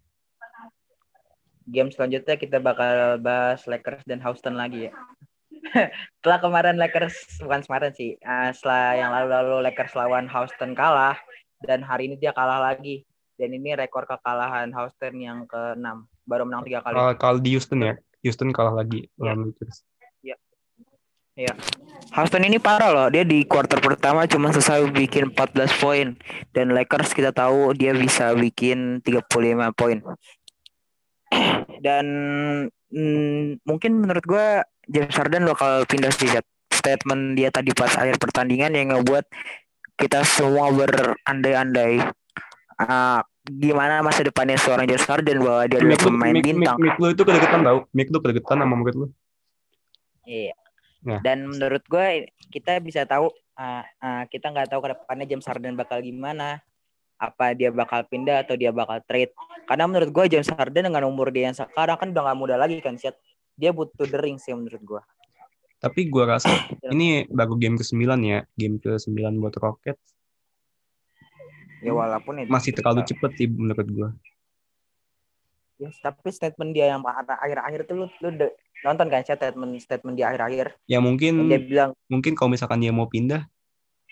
Game 1.64 1.88
selanjutnya 1.94 2.34
kita 2.36 2.58
bakal 2.60 3.20
bahas 3.22 3.64
Lakers 3.64 4.04
dan 4.04 4.20
Houston 4.20 4.58
lagi 4.58 4.90
ya. 4.90 4.92
setelah 6.20 6.38
kemarin 6.44 6.76
Lakers, 6.76 7.40
bukan 7.40 7.64
kemarin 7.64 7.92
sih, 7.96 8.20
eh, 8.20 8.50
setelah 8.52 9.00
yang 9.00 9.10
lalu-lalu 9.16 9.64
Lakers 9.70 9.96
lawan 9.96 10.28
Houston 10.28 10.76
kalah, 10.76 11.16
dan 11.64 11.80
hari 11.80 12.12
ini 12.12 12.20
dia 12.20 12.36
kalah 12.36 12.60
lagi. 12.60 13.02
Dan 13.34 13.50
ini 13.50 13.74
rekor 13.74 14.06
kekalahan 14.06 14.70
Houston 14.70 15.18
yang 15.18 15.42
ke-6. 15.50 16.06
Baru 16.22 16.46
menang 16.46 16.62
tiga 16.62 16.86
kali. 16.86 16.94
Kalah, 16.94 17.16
kalah 17.18 17.40
di 17.42 17.50
Houston 17.58 17.82
ya. 17.82 17.94
Houston 18.24 18.50
kalah 18.50 18.72
lagi 18.74 19.06
Iya. 19.06 19.36
lawan 19.36 19.52
Lakers. 19.52 19.84
Houston 22.14 22.46
ini 22.46 22.62
parah 22.62 22.94
loh. 22.94 23.08
Dia 23.10 23.26
di 23.26 23.42
quarter 23.42 23.82
pertama 23.82 24.22
cuma 24.30 24.54
selesai 24.54 24.86
bikin 24.94 25.34
14 25.34 25.82
poin 25.82 26.14
dan 26.54 26.70
Lakers 26.70 27.10
kita 27.10 27.34
tahu 27.34 27.74
dia 27.74 27.90
bisa 27.90 28.30
bikin 28.38 29.02
35 29.02 29.74
poin. 29.74 29.98
Dan 31.84 32.06
mm, 32.94 33.66
mungkin 33.66 33.92
menurut 33.98 34.22
gua 34.22 34.62
James 34.86 35.10
Harden 35.18 35.50
bakal 35.50 35.82
pindah 35.90 36.14
sih. 36.14 36.30
Statement 36.70 37.34
dia 37.34 37.50
tadi 37.50 37.74
pas 37.74 37.90
akhir 37.98 38.22
pertandingan 38.22 38.70
yang 38.78 38.94
ngebuat 38.94 39.26
kita 39.98 40.22
semua 40.22 40.70
berandai-andai 40.70 42.02
ah, 42.78 43.26
gimana 43.44 44.00
masa 44.00 44.24
depannya 44.24 44.56
seorang 44.56 44.88
James 44.88 45.04
Harden 45.04 45.44
bahwa 45.44 45.68
dia 45.68 45.76
adalah 45.76 46.00
lu, 46.00 46.06
pemain 46.08 46.34
bintang. 46.40 46.76
mic 46.80 46.96
lu 46.96 47.06
itu 47.12 47.22
kedeketan 47.28 47.60
tau. 47.60 47.78
Mic 47.92 48.08
lu 48.08 48.18
kedeketan 48.24 48.56
sama 48.64 48.74
murid 48.74 48.96
lu. 48.96 49.06
Iya. 50.24 50.56
Nah. 51.04 51.20
Dan 51.20 51.52
menurut 51.52 51.84
gue 51.84 52.32
kita 52.48 52.80
bisa 52.80 53.04
tahu 53.04 53.28
uh, 53.60 53.84
uh, 53.84 54.24
kita 54.32 54.48
nggak 54.48 54.72
tahu 54.72 54.80
ke 54.80 54.88
depannya 54.96 55.26
James 55.28 55.44
Harden 55.44 55.76
bakal 55.76 56.00
gimana. 56.00 56.64
Apa 57.20 57.52
dia 57.52 57.68
bakal 57.70 58.08
pindah 58.08 58.42
atau 58.42 58.56
dia 58.56 58.72
bakal 58.72 59.04
trade. 59.04 59.36
Karena 59.68 59.84
menurut 59.84 60.08
gue 60.08 60.24
James 60.32 60.48
Harden 60.48 60.88
dengan 60.88 61.04
umur 61.04 61.28
dia 61.28 61.52
yang 61.52 61.56
sekarang 61.56 62.00
kan 62.00 62.08
udah 62.16 62.22
nggak 62.32 62.38
muda 62.40 62.56
lagi 62.56 62.80
kan 62.80 62.96
Syed. 62.96 63.14
Dia 63.54 63.70
butuh 63.70 64.08
the 64.08 64.18
ring 64.18 64.40
sih 64.40 64.56
menurut 64.56 64.80
gue. 64.80 65.02
Tapi 65.84 66.08
gua 66.08 66.40
rasa 66.40 66.48
ini 66.96 67.28
baru 67.28 67.60
game 67.60 67.76
ke-9 67.76 68.00
ya. 68.24 68.40
Game 68.56 68.80
ke-9 68.80 69.20
buat 69.36 69.54
Rockets. 69.60 70.16
Ya 71.84 71.92
walaupun 71.92 72.34
itu 72.40 72.48
Masih 72.48 72.72
terlalu 72.72 73.04
cepet 73.04 73.30
sih 73.36 73.48
menurut 73.48 73.88
gua. 73.92 74.08
Ya, 75.74 75.90
tapi 76.00 76.30
statement 76.30 76.70
dia 76.72 76.94
yang 76.94 77.02
akhir-akhir 77.04 77.84
itu 77.84 77.92
lu, 77.98 78.06
lu 78.22 78.28
de- 78.30 78.54
nonton 78.86 79.10
kan 79.10 79.20
Syed 79.26 79.42
statement 79.42 79.74
statement 79.82 80.14
dia 80.16 80.30
akhir-akhir. 80.32 80.78
Ya 80.88 81.02
mungkin 81.02 81.50
Dia 81.50 81.60
bilang 81.60 81.90
mungkin 82.08 82.32
kalau 82.38 82.54
misalkan 82.54 82.80
dia 82.80 82.94
mau 82.94 83.10
pindah 83.10 83.44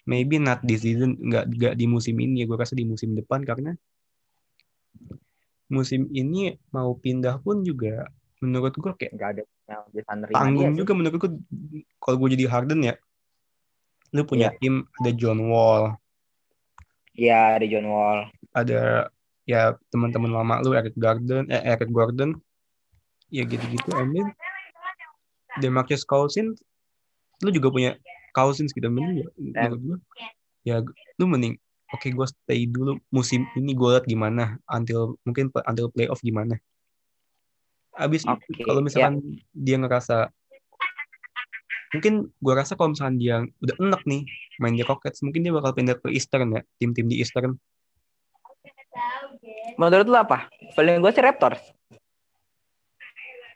maybe 0.02 0.42
not 0.42 0.58
this 0.66 0.82
season 0.82 1.14
nggak 1.22 1.44
nggak 1.54 1.74
di 1.78 1.87
musim 1.87 2.18
ini 2.18 2.42
ya 2.42 2.44
gue 2.50 2.58
rasa 2.58 2.74
di 2.74 2.82
musim 2.82 3.14
depan 3.14 3.46
karena 3.46 3.78
musim 5.70 6.11
ini 6.11 6.58
mau 6.74 6.92
pindah 6.98 7.38
pun 7.40 7.62
juga 7.62 8.11
menurut 8.42 8.74
gue 8.74 8.92
kayak 8.98 9.12
nggak 9.14 9.30
ada 9.38 9.42
tanggung 10.35 10.74
sih. 10.74 10.78
juga 10.82 10.92
menurut 10.98 11.16
gue 11.22 11.30
kalau 12.02 12.16
gue 12.18 12.28
jadi 12.35 12.44
Harden 12.50 12.80
ya 12.82 12.94
lu 14.12 14.26
punya 14.28 14.50
Iya. 14.52 14.58
tim 14.58 14.74
ada 15.00 15.11
John 15.14 15.38
Wall 15.46 15.94
Iya, 17.12 17.61
ada 17.61 17.66
John 17.68 17.87
Wall. 17.88 18.20
ada 18.53 19.09
ya 19.48 19.75
teman-teman 19.88 20.31
lama 20.31 20.61
lu 20.62 20.77
Eric 20.77 20.94
Gordon 20.94 21.48
eh 21.48 21.62
Eric 21.64 21.88
Gordon. 21.88 22.37
Ya 23.33 23.48
gitu-gitu 23.48 23.90
and 23.96 24.12
then 24.12 24.29
Demarcus 25.64 26.05
Cousins 26.05 26.61
lu 27.40 27.48
juga 27.48 27.72
punya 27.72 27.96
Cousins 28.37 28.77
gitu 28.77 28.92
mending 28.92 29.25
ya, 29.57 29.72
ya 30.64 30.77
lu 31.16 31.25
mending 31.25 31.57
oke 31.96 32.09
gue 32.09 32.27
stay 32.29 32.68
dulu 32.68 33.01
musim 33.09 33.48
ini 33.57 33.72
gue 33.72 33.88
liat 33.88 34.05
gimana 34.05 34.61
until 34.68 35.16
mungkin 35.25 35.48
until 35.64 35.88
playoff 35.92 36.20
gimana. 36.20 36.61
Abis 37.96 38.25
Oke, 38.25 38.64
kalau 38.64 38.81
misalkan 38.81 39.20
dia 39.53 39.77
ngerasa 39.77 40.33
mungkin 41.92 42.33
gue 42.33 42.55
rasa 42.57 42.72
kalau 42.74 42.96
misalkan 42.96 43.16
dia 43.20 43.44
udah 43.61 43.76
enak 43.76 44.02
nih 44.09 44.24
main 44.61 44.74
di 44.76 44.85
Rockets 44.85 45.20
mungkin 45.20 45.44
dia 45.44 45.52
bakal 45.52 45.76
pindah 45.76 45.96
ke 46.00 46.09
Eastern 46.12 46.57
ya 46.57 46.61
tim-tim 46.81 47.09
di 47.09 47.20
Eastern 47.20 47.61
Menurut 49.81 50.05
lu 50.05 50.16
apa? 50.20 50.52
Paling 50.76 51.00
gue 51.00 51.12
sih 51.12 51.24
Raptors. 51.24 51.62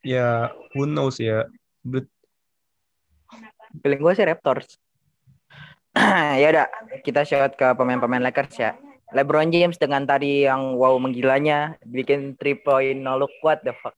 ya 0.06 0.54
who 0.72 0.86
knows 0.86 1.18
ya 1.18 1.50
but 1.82 2.06
Feeling 3.82 4.00
gue 4.00 4.12
sih 4.16 4.24
Raptors. 4.24 4.68
ya 6.40 6.46
udah, 6.52 6.66
kita 7.04 7.24
shout 7.28 7.56
ke 7.56 7.66
pemain-pemain 7.76 8.24
Lakers 8.24 8.56
ya. 8.56 8.72
LeBron 9.14 9.52
James 9.52 9.78
dengan 9.78 10.02
tadi 10.02 10.44
yang 10.44 10.74
wow 10.76 10.98
menggilanya 10.98 11.78
bikin 11.86 12.34
3 12.40 12.66
point 12.66 12.98
no 13.00 13.20
look 13.20 13.32
what 13.44 13.60
the 13.62 13.72
fuck. 13.84 13.94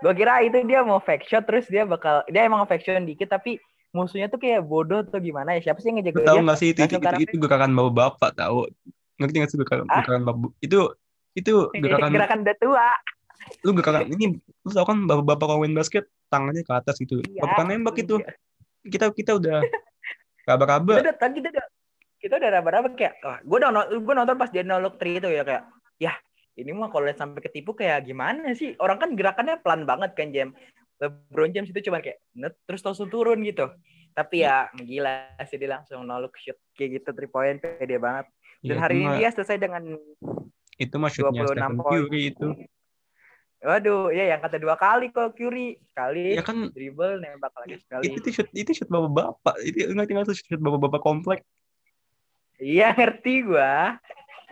Gue 0.00 0.12
kira 0.16 0.40
itu 0.44 0.60
dia 0.64 0.84
mau 0.84 1.00
fake 1.00 1.28
shot 1.28 1.44
terus 1.46 1.68
dia 1.68 1.84
bakal 1.84 2.24
dia 2.28 2.44
emang 2.44 2.64
fake 2.66 2.84
shot 2.84 3.00
dikit 3.04 3.30
tapi 3.30 3.60
musuhnya 3.90 4.30
tuh 4.30 4.38
kayak 4.38 4.62
bodoh 4.62 5.02
atau 5.02 5.18
gimana 5.18 5.58
ya 5.58 5.60
siapa 5.66 5.82
sih 5.82 5.90
yang 5.90 5.98
ngejaga 5.98 6.22
tahu 6.22 6.38
dia? 6.38 6.44
nggak 6.46 6.58
sih 6.58 6.68
itu 6.70 6.80
itu, 6.86 6.94
itu, 6.96 7.16
itu 7.26 7.36
gerakan 7.42 7.70
bapak 7.74 7.92
bapak 8.14 8.30
tahu 8.38 8.58
ngerti 9.18 9.36
nggak 9.36 9.50
sih 9.50 9.58
gerakan, 9.58 9.78
Ah? 9.86 10.00
gerakan 10.00 10.22
bapak 10.24 10.50
itu 10.62 10.80
itu 11.34 11.54
gerakan 11.82 12.10
Gerakan 12.14 12.38
udah 12.46 12.56
tua. 12.56 12.88
lu 13.66 13.70
gerakan 13.74 14.02
ini 14.08 14.24
lu 14.38 14.70
tau 14.70 14.86
kan 14.86 14.98
bapak 15.04 15.24
bapak 15.26 15.46
kalau 15.48 15.60
main 15.60 15.74
basket 15.74 16.04
tangannya 16.28 16.62
ke 16.62 16.72
atas 16.72 16.94
gitu 16.98 17.18
Iya. 17.26 17.42
bapak 17.42 17.64
nembak 17.66 17.96
itu 17.98 18.16
Iya. 18.22 18.32
kita 18.86 19.04
kita 19.10 19.32
udah 19.36 19.58
Kita 20.40 20.56
raba-raba 20.56 20.92
udah 21.04 21.14
tadi 21.14 21.38
kita 21.38 21.48
udah 21.52 21.66
kita 22.20 22.34
udah 22.36 22.50
raba-raba 22.50 22.88
kayak 22.96 23.14
wah, 23.22 23.38
gue 23.38 23.56
udah 23.60 23.70
gue 23.92 24.14
nonton 24.14 24.36
pas 24.36 24.50
dia 24.50 24.62
no 24.62 24.78
look 24.78 24.98
three 24.98 25.18
itu 25.18 25.28
ya 25.30 25.42
kayak 25.42 25.62
ya 26.00 26.12
ini 26.58 26.70
mah 26.74 26.90
kalau 26.90 27.06
sampai 27.12 27.40
ketipu 27.40 27.72
kayak 27.72 28.02
gimana 28.04 28.50
sih 28.52 28.74
orang 28.76 28.98
kan 28.98 29.14
gerakannya 29.14 29.60
pelan 29.62 29.86
banget 29.86 30.10
kan 30.16 30.28
Jam 30.34 30.48
LeBron 31.00 31.50
James 31.50 31.72
itu 31.72 31.80
cuma 31.88 32.04
kayak 32.04 32.20
net 32.36 32.54
terus 32.68 32.84
langsung 32.84 33.08
turun 33.08 33.40
gitu. 33.40 33.72
Tapi 34.12 34.44
ya 34.44 34.68
gila 34.76 35.32
sih 35.48 35.56
dia 35.56 35.80
langsung 35.80 36.04
no 36.04 36.20
look 36.20 36.36
shoot 36.36 36.60
kayak 36.76 37.00
gitu 37.00 37.08
three 37.16 37.30
point 37.30 37.56
pede 37.56 37.96
banget. 37.96 38.28
Dan 38.60 38.76
Ya, 38.76 38.80
hari 38.84 39.00
itu 39.00 39.08
ini 39.08 39.16
dia 39.24 39.30
selesai 39.32 39.56
dengan 39.56 39.82
itu 40.76 40.94
mah 41.00 41.08
shootnya 41.08 41.48
26 41.48 41.56
Stephen 41.56 41.76
poin. 41.80 41.92
Curry 42.04 42.22
itu. 42.28 42.48
Waduh 43.60 44.08
ya 44.08 44.24
yang 44.32 44.40
kata 44.40 44.56
dua 44.56 44.76
kali 44.76 45.08
kok 45.08 45.32
Curry. 45.36 45.80
Sekali 45.88 46.36
ya 46.36 46.44
kan 46.44 46.68
dribble 46.72 47.20
nembak 47.24 47.52
lagi 47.56 47.80
sekali. 47.80 48.04
itu 48.04 48.18
tuh 48.20 48.32
shoot 48.36 48.48
itu 48.52 48.70
shoot 48.76 48.88
bapak 48.92 49.12
bapak. 49.12 49.54
Itu 49.64 49.96
ngerti 49.96 50.12
nggak 50.12 50.26
tuh 50.28 50.36
shoot 50.36 50.60
bapak 50.60 50.80
bapak 50.84 51.00
komplek. 51.00 51.40
Iya 52.60 52.92
ngerti 52.92 53.48
gua. 53.48 53.96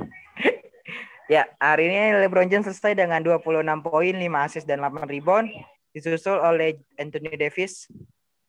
ya, 1.34 1.44
hari 1.60 1.92
ini 1.92 2.24
LeBron 2.24 2.48
James 2.48 2.64
selesai 2.64 2.96
dengan 2.96 3.20
26 3.20 3.44
poin, 3.84 4.14
5 4.16 4.46
assist 4.48 4.64
dan 4.64 4.80
8 4.80 5.04
rebound. 5.04 5.52
Disusul 5.98 6.38
oleh 6.38 6.78
Anthony 6.94 7.34
Davis 7.34 7.90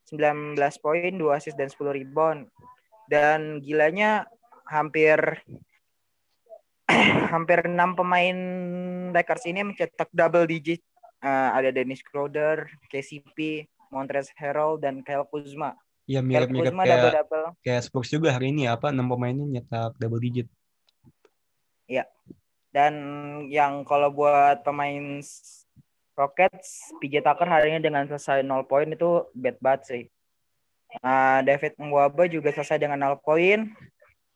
19 0.10 0.58
poin, 0.82 1.12
2 1.14 1.38
assist 1.38 1.58
dan 1.58 1.70
10 1.70 1.98
rebound. 1.98 2.50
Dan 3.10 3.62
gilanya 3.66 4.30
hampir 4.70 5.18
hampir 7.34 7.66
6 7.66 7.74
pemain 7.98 8.38
Lakers 9.14 9.46
ini 9.50 9.66
mencetak 9.66 10.10
double 10.14 10.46
digit. 10.46 10.82
Eh, 11.20 11.50
ada 11.52 11.74
Dennis 11.74 12.00
Schroeder, 12.06 12.70
KCP, 12.88 13.68
Montrezl 13.92 14.32
Harrell 14.40 14.80
dan 14.80 15.02
Kyle 15.04 15.28
Kuzma. 15.28 15.74
ya 16.10 16.26
Kyle 16.26 16.50
mirip-mirip 16.50 16.74
Kuzma 16.74 16.84
kayak 16.90 16.98
double-double. 16.98 17.46
kayak 17.62 17.82
Spurs 17.86 18.10
juga 18.10 18.34
hari 18.34 18.50
ini 18.50 18.66
apa 18.66 18.90
enam 18.90 19.06
pemainnya 19.14 19.46
nyetak 19.46 19.94
double 20.02 20.18
digit 20.18 20.50
Dan 22.70 22.94
yang 23.50 23.82
kalau 23.82 24.14
buat 24.14 24.62
pemain 24.62 25.22
Rockets, 26.20 26.92
PJ 27.00 27.24
Tucker 27.24 27.48
hari 27.48 27.72
ini 27.72 27.80
dengan 27.80 28.04
selesai 28.04 28.44
0 28.44 28.68
poin 28.68 28.84
itu 28.92 29.24
bad 29.32 29.56
banget 29.64 29.82
sih. 29.88 30.04
Nah, 31.00 31.40
David 31.48 31.80
Nwaba 31.80 32.28
juga 32.28 32.52
selesai 32.52 32.76
dengan 32.76 33.00
0 33.00 33.24
poin. 33.24 33.72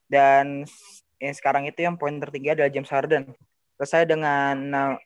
Dan 0.08 0.64
yang 1.20 1.36
sekarang 1.36 1.68
itu 1.68 1.84
yang 1.84 2.00
poin 2.00 2.16
tertinggi 2.24 2.56
adalah 2.56 2.72
James 2.72 2.88
Harden. 2.88 3.36
Selesai 3.76 4.08
dengan 4.08 4.56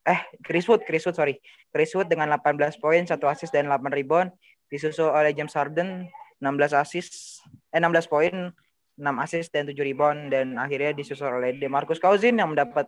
eh 0.06 0.22
Chris 0.46 0.70
Wood, 0.70 0.86
Chris 0.86 1.02
Wood 1.10 1.18
sorry. 1.18 1.42
Chris 1.74 1.90
Wood 1.98 2.14
dengan 2.14 2.30
18 2.38 2.78
poin, 2.78 3.02
1 3.10 3.18
assist 3.26 3.50
dan 3.50 3.66
8 3.66 3.90
rebound. 3.90 4.30
Disusul 4.70 5.10
oleh 5.10 5.34
James 5.34 5.56
Harden 5.58 6.06
16 6.38 6.78
assist, 6.78 7.42
eh 7.74 7.82
16 7.82 8.06
poin, 8.06 8.54
6 8.98 9.24
assist 9.24 9.50
dan 9.50 9.66
7 9.66 9.74
rebound 9.82 10.30
dan 10.30 10.58
akhirnya 10.58 10.94
disusul 10.94 11.30
oleh 11.30 11.58
DeMarcus 11.58 12.02
Cousins 12.02 12.38
yang 12.38 12.54
mendapat 12.54 12.86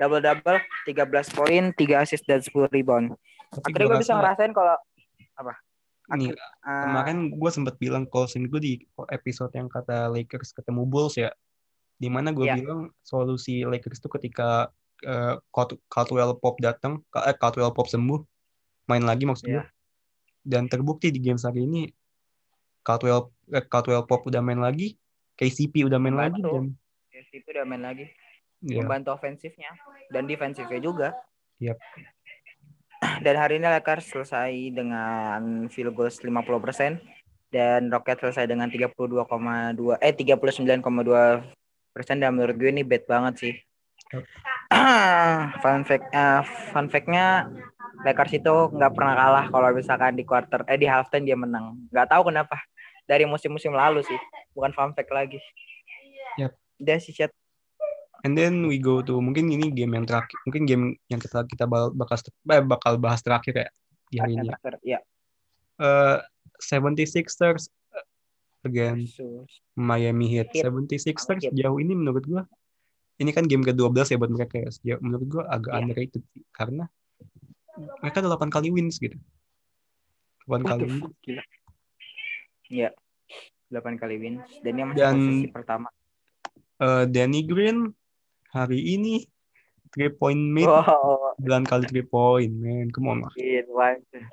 double 0.00 0.18
double 0.18 0.58
13 0.88 0.96
poin, 1.30 1.62
3 1.70 2.00
assist 2.00 2.24
dan 2.24 2.40
10 2.40 2.72
rebound. 2.72 3.12
tapi 3.52 3.60
Akhirnya 3.68 3.86
gue 3.86 3.98
bisa 3.98 4.12
rasa 4.12 4.18
ngerasain 4.18 4.52
kalau 4.52 4.74
apa? 5.36 5.52
nih 6.10 6.34
Ah, 6.60 6.82
kemarin 6.84 7.18
gue 7.30 7.50
sempat 7.50 7.74
bilang 7.76 8.02
closing 8.04 8.44
gue 8.44 8.58
di 8.58 8.72
episode 9.08 9.52
yang 9.52 9.66
kata 9.66 10.08
Lakers 10.08 10.50
ketemu 10.50 10.82
Bulls 10.82 11.14
ya 11.14 11.30
di 11.94 12.06
mana 12.06 12.30
gue 12.30 12.42
Iya. 12.44 12.56
bilang 12.56 12.90
solusi 13.00 13.62
Lakers 13.62 13.98
itu 13.98 14.08
ketika 14.08 14.72
Cald- 15.48 15.78
Caldwell 15.86 16.34
Pop 16.34 16.58
datang 16.58 17.00
eh, 17.16 17.32
Caldwell 17.32 17.70
Pop 17.70 17.86
sembuh 17.86 18.20
main 18.86 19.00
lagi 19.00 19.22
maksud 19.22 19.46
gue 19.46 19.54
Iya. 19.56 19.64
dan 20.42 20.66
terbukti 20.66 21.08
di 21.08 21.18
game 21.18 21.38
hari 21.38 21.62
ini 21.62 21.88
Caldwell 22.80 23.30
eh, 23.48 23.62
Caldwell 23.62 24.02
Pop 24.02 24.24
udah 24.24 24.40
main 24.40 24.58
lagi 24.58 24.98
KCP 25.34 25.86
udah 25.86 25.96
main 25.96 26.14
lagi 26.14 26.36
Membantu. 26.36 26.74
dan 27.10 27.24
itu 27.30 27.48
udah 27.48 27.64
main 27.64 27.82
lagi. 27.82 28.04
Ya, 28.64 28.80
Membantu 28.84 29.16
ofensifnya 29.16 29.72
dan 30.12 30.28
defensifnya 30.28 30.80
juga. 30.80 31.08
Yap. 31.60 31.76
Dan 33.24 33.32
hari 33.40 33.56
ini 33.56 33.64
Lakers 33.64 34.12
selesai 34.12 34.52
dengan 34.76 35.72
field 35.72 35.96
goals 35.96 36.20
50% 36.20 37.00
dan 37.48 37.88
Rockets 37.88 38.20
selesai 38.20 38.44
dengan 38.44 38.68
32,2 38.68 39.96
eh 40.04 40.12
39,2 40.12 40.84
persen 41.90 42.16
dan 42.20 42.36
menurut 42.36 42.54
gue 42.60 42.68
ini 42.68 42.84
bad 42.84 43.08
banget 43.08 43.34
sih. 43.40 43.54
Yap. 44.12 44.24
fun 45.64 45.82
fact 45.88 46.06
eh, 46.12 46.42
fun 46.70 46.86
fact-nya 46.92 47.48
Lakers 48.04 48.36
itu 48.36 48.54
nggak 48.72 48.92
pernah 48.96 49.14
kalah 49.16 49.46
kalau 49.48 49.68
misalkan 49.76 50.16
di 50.16 50.24
quarter 50.24 50.64
eh 50.68 50.76
di 50.76 50.84
halftime 50.84 51.24
dia 51.24 51.36
menang. 51.36 51.80
Nggak 51.88 52.08
tahu 52.12 52.28
kenapa. 52.28 52.60
Dari 53.08 53.24
musim-musim 53.24 53.72
lalu 53.72 54.04
sih. 54.04 54.20
Bukan 54.52 54.76
fun 54.76 54.92
fact 54.92 55.08
lagi. 55.08 55.40
Yap. 56.36 56.52
Dia 56.80 56.96
sih 57.00 57.16
chat 57.16 57.32
and 58.22 58.32
then 58.36 58.66
we 58.68 58.76
go 58.76 59.00
to 59.00 59.18
mungkin 59.18 59.48
ini 59.48 59.68
game 59.70 59.96
yang 59.96 60.04
terakhir 60.04 60.36
mungkin 60.44 60.62
game 60.68 60.84
yang 61.08 61.20
kita 61.20 61.44
kita 61.46 61.64
bakal 61.66 62.16
eh, 62.50 62.62
bakal 62.62 62.92
bahas 62.96 63.20
terakhir 63.20 63.54
ya 63.56 63.68
di 64.10 64.16
hari 64.18 64.32
ini 64.36 64.48
ya. 64.50 64.56
Ya. 64.82 65.00
Eh, 65.80 66.18
76ers 66.60 67.70
eh, 67.94 68.06
against 68.64 69.16
Sus. 69.16 69.62
Miami 69.72 70.28
Heat. 70.28 70.52
Heat. 70.52 70.68
76ers 70.68 71.40
Heat. 71.40 71.54
jauh 71.56 71.78
ini 71.78 71.94
menurut 71.94 72.24
gua 72.26 72.42
ini 73.16 73.30
kan 73.30 73.44
game 73.44 73.60
ke-12 73.60 74.12
ya 74.12 74.16
buat 74.16 74.32
mereka 74.32 74.56
ya. 74.56 74.68
Sejauh, 74.72 75.00
menurut 75.04 75.26
gua 75.28 75.44
agak 75.48 75.72
Iya. 75.72 75.80
underrated 75.80 76.22
sih 76.32 76.42
karena 76.52 76.84
mereka 78.00 78.20
ada 78.20 78.28
8 78.32 78.48
kali 78.48 78.68
wins 78.72 78.96
gitu. 78.96 79.16
8 80.44 80.48
What 80.48 80.60
kali 80.66 80.82
wins. 80.88 81.04
gila. 81.20 81.42
Iya. 82.68 82.90
8 83.70 84.00
kali 84.00 84.16
wins 84.18 84.44
dan 84.60 84.72
dia 84.74 84.84
masih 84.88 84.98
Dan- 84.98 85.20
posisi 85.20 85.48
pertama. 85.52 85.88
Eh, 86.80 87.04
Danny 87.12 87.44
Green 87.44 87.92
hari 88.50 88.98
ini 88.98 89.24
3 89.90 90.14
point 90.14 90.38
made 90.38 90.70
Wow, 90.70 91.34
9 91.42 91.66
kali 91.66 91.84
3 91.90 92.06
point, 92.06 92.52
man. 92.54 92.86
Come 92.94 93.10
on 93.10 93.18
lah. 93.26 93.32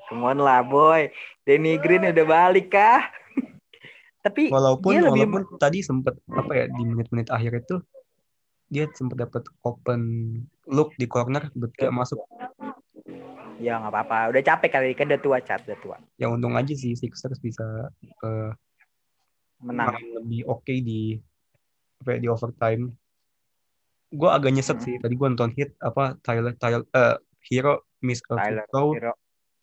Come 0.06 0.22
on 0.22 0.38
lah, 0.38 0.62
boy. 0.62 1.10
Danny 1.42 1.78
Green 1.82 2.06
udah 2.06 2.26
balik 2.26 2.70
kah? 2.70 3.02
Tapi 4.26 4.50
Walaupun 4.50 4.90
dia 4.94 5.02
lebih 5.02 5.30
walaupun 5.30 5.58
tadi 5.58 5.82
sempat 5.82 6.14
apa 6.30 6.52
ya 6.54 6.64
di 6.70 6.82
menit-menit 6.82 7.30
akhir 7.30 7.64
itu 7.64 7.76
dia 8.68 8.84
sempat 8.92 9.24
dapat 9.24 9.42
open 9.64 10.02
look 10.68 10.92
di 11.00 11.08
corner 11.08 11.48
buat 11.56 11.72
gak 11.72 11.94
masuk. 11.94 12.20
ya 13.58 13.80
nggak 13.80 13.90
apa-apa. 13.90 14.30
Udah 14.30 14.42
capek 14.44 14.70
kali 14.70 14.94
kan 14.94 15.10
udah 15.10 15.22
tua 15.22 15.38
cat, 15.42 15.64
udah 15.66 15.78
tua. 15.82 15.96
Ya 16.20 16.30
untung 16.30 16.54
aja 16.54 16.70
sih 16.76 16.94
Sixers 16.94 17.40
bisa 17.42 17.64
eh, 17.98 18.50
Menang. 19.64 19.98
lebih 20.22 20.46
oke 20.46 20.70
di 20.70 21.18
apa 22.04 22.14
ya, 22.14 22.18
di 22.22 22.28
overtime. 22.30 22.92
Gue 24.08 24.30
agak 24.32 24.52
nyesek 24.56 24.80
Hmm. 24.80 24.84
sih. 24.84 24.94
Tadi 25.00 25.14
gue 25.14 25.26
nonton 25.28 25.52
hit 25.56 25.76
apa 25.84 26.16
Tyler 26.24 26.54
Tyler 26.56 26.82
eh, 26.96 27.16
Hero 27.48 27.84
miss 28.00 28.24
free 28.24 28.38
Tyler 28.40 28.66
Hero. 28.68 29.12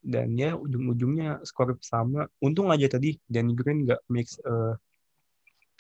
dan 0.06 0.38
ya 0.38 0.54
ujung-ujungnya 0.54 1.42
skor 1.42 1.74
sama. 1.82 2.30
Untung 2.42 2.70
aja 2.70 2.86
tadi 2.86 3.18
Danny 3.26 3.58
Green 3.58 3.90
nggak 3.90 4.06
mix 4.14 4.38
eh, 4.46 4.74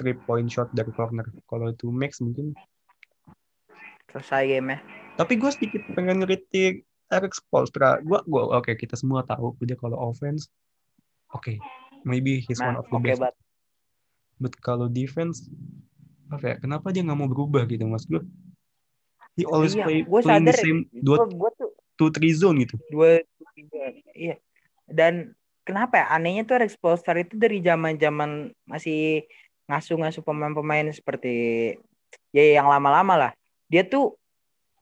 three 0.01 0.17
point 0.17 0.49
shot 0.49 0.73
dari 0.73 0.89
corner. 0.93 1.30
Kalau 1.45 1.69
itu 1.69 1.93
max 1.93 2.19
mungkin 2.19 2.58
Selesai 4.15 4.47
game 4.47 4.80
Tapi 5.19 5.34
gue 5.36 5.51
sedikit 5.51 5.84
pengen 5.91 6.23
ngeritik 6.23 6.88
Eric 7.12 7.36
Spoelstra. 7.36 7.99
Gue, 7.99 8.23
gua 8.25 8.58
oke 8.58 8.71
okay, 8.71 8.75
kita 8.80 8.95
semua 8.95 9.28
tahu 9.28 9.54
dia 9.63 9.75
kalau 9.75 9.99
offense, 9.99 10.47
oke, 11.36 11.43
okay, 11.43 11.58
maybe 12.08 12.39
he's 12.47 12.63
nah, 12.63 12.73
one 12.73 12.78
of 12.80 12.88
the 12.88 12.95
okay, 12.95 13.12
best. 13.12 13.21
But... 13.21 13.36
but 14.39 14.54
kalau 14.63 14.88
defense, 14.88 15.51
apa 16.32 16.45
ya? 16.47 16.56
Kenapa 16.63 16.95
dia 16.95 17.04
nggak 17.04 17.19
mau 17.19 17.28
berubah 17.28 17.67
gitu 17.67 17.86
mas 17.91 18.08
gue? 18.08 18.23
He 19.36 19.43
always 19.43 19.76
iya, 19.76 19.84
play 19.84 20.00
gua 20.08 20.24
playing 20.24 20.48
the 20.48 20.56
sadar, 20.56 20.63
same 20.63 20.82
dua 20.95 21.28
gua, 21.28 21.28
gua 21.36 21.50
tuh 21.60 21.71
two 22.00 22.10
three 22.12 22.32
zone 22.32 22.63
gitu. 22.63 22.76
dua 22.88 23.19
tiga 23.52 23.91
iya. 24.15 24.36
Dan 24.88 25.36
kenapa 25.67 26.00
ya? 26.00 26.06
Anehnya 26.15 26.48
tuh 26.48 26.63
Rex 26.63 26.80
Polestar 26.80 27.19
itu 27.19 27.36
dari 27.36 27.60
zaman 27.60 28.00
zaman 28.00 28.56
masih 28.63 29.28
ngasuh-ngasuh 29.67 30.24
pemain-pemain 30.24 30.88
seperti 30.93 31.36
ya 32.32 32.62
yang 32.62 32.71
lama-lama 32.71 33.28
lah. 33.28 33.32
Dia 33.67 33.84
tuh 33.84 34.15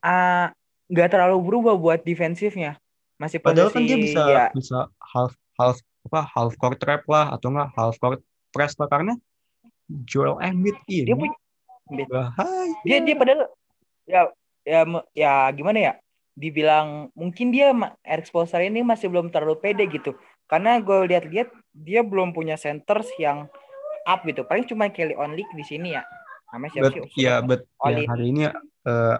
ah, 0.05 0.53
nggak 0.91 1.07
uh, 1.07 1.11
terlalu 1.11 1.37
berubah 1.41 1.73
buat 1.73 1.99
defensifnya. 2.05 2.77
Masih 3.17 3.41
Padahal 3.41 3.73
kan 3.73 3.81
dia 3.81 3.97
posisi 3.97 4.13
bisa 4.13 4.21
ya. 4.27 4.45
bisa 4.53 4.79
half 5.01 5.33
half 5.57 5.77
apa 6.03 6.19
half 6.29 6.53
court 6.59 6.77
trap 6.77 7.07
lah 7.09 7.31
atau 7.33 7.49
enggak 7.49 7.69
half 7.73 7.95
court 7.97 8.21
press 8.53 8.77
lah. 8.77 8.85
Karena 8.91 9.17
Joel 9.89 10.37
Embiid 10.43 10.77
ini 10.91 11.09
dia 11.09 11.15
punya 11.17 12.05
bahaya. 12.05 12.75
dia 12.83 12.97
dia 13.01 13.15
padahal 13.15 13.41
ya 14.03 14.21
ya 14.63 14.87
ya 15.15 15.51
gimana 15.51 15.79
ya? 15.79 15.93
Dibilang 16.33 17.13
mungkin 17.13 17.53
dia 17.53 17.69
Eric 18.01 18.25
Spoelstra 18.25 18.65
ini 18.65 18.81
masih 18.81 19.11
belum 19.11 19.29
terlalu 19.29 19.61
pede 19.61 19.85
gitu. 19.87 20.17
Karena 20.49 20.81
gue 20.81 21.07
lihat-lihat 21.07 21.53
dia 21.71 22.01
belum 22.01 22.33
punya 22.33 22.57
centers 22.57 23.07
yang 23.21 23.47
up 24.03 24.25
gitu. 24.27 24.43
Paling 24.43 24.65
cuma 24.67 24.89
Kelly 24.89 25.15
Only 25.15 25.45
di 25.53 25.63
sini 25.65 25.95
ya. 25.95 26.03
Namanya 26.53 26.71
siapa 26.73 26.85
but, 26.85 26.93
sih? 26.93 27.01
ya 27.17 27.35
but 27.41 27.61
ya, 27.65 28.05
hari 28.05 28.25
ini 28.29 28.41
uh, 28.85 29.17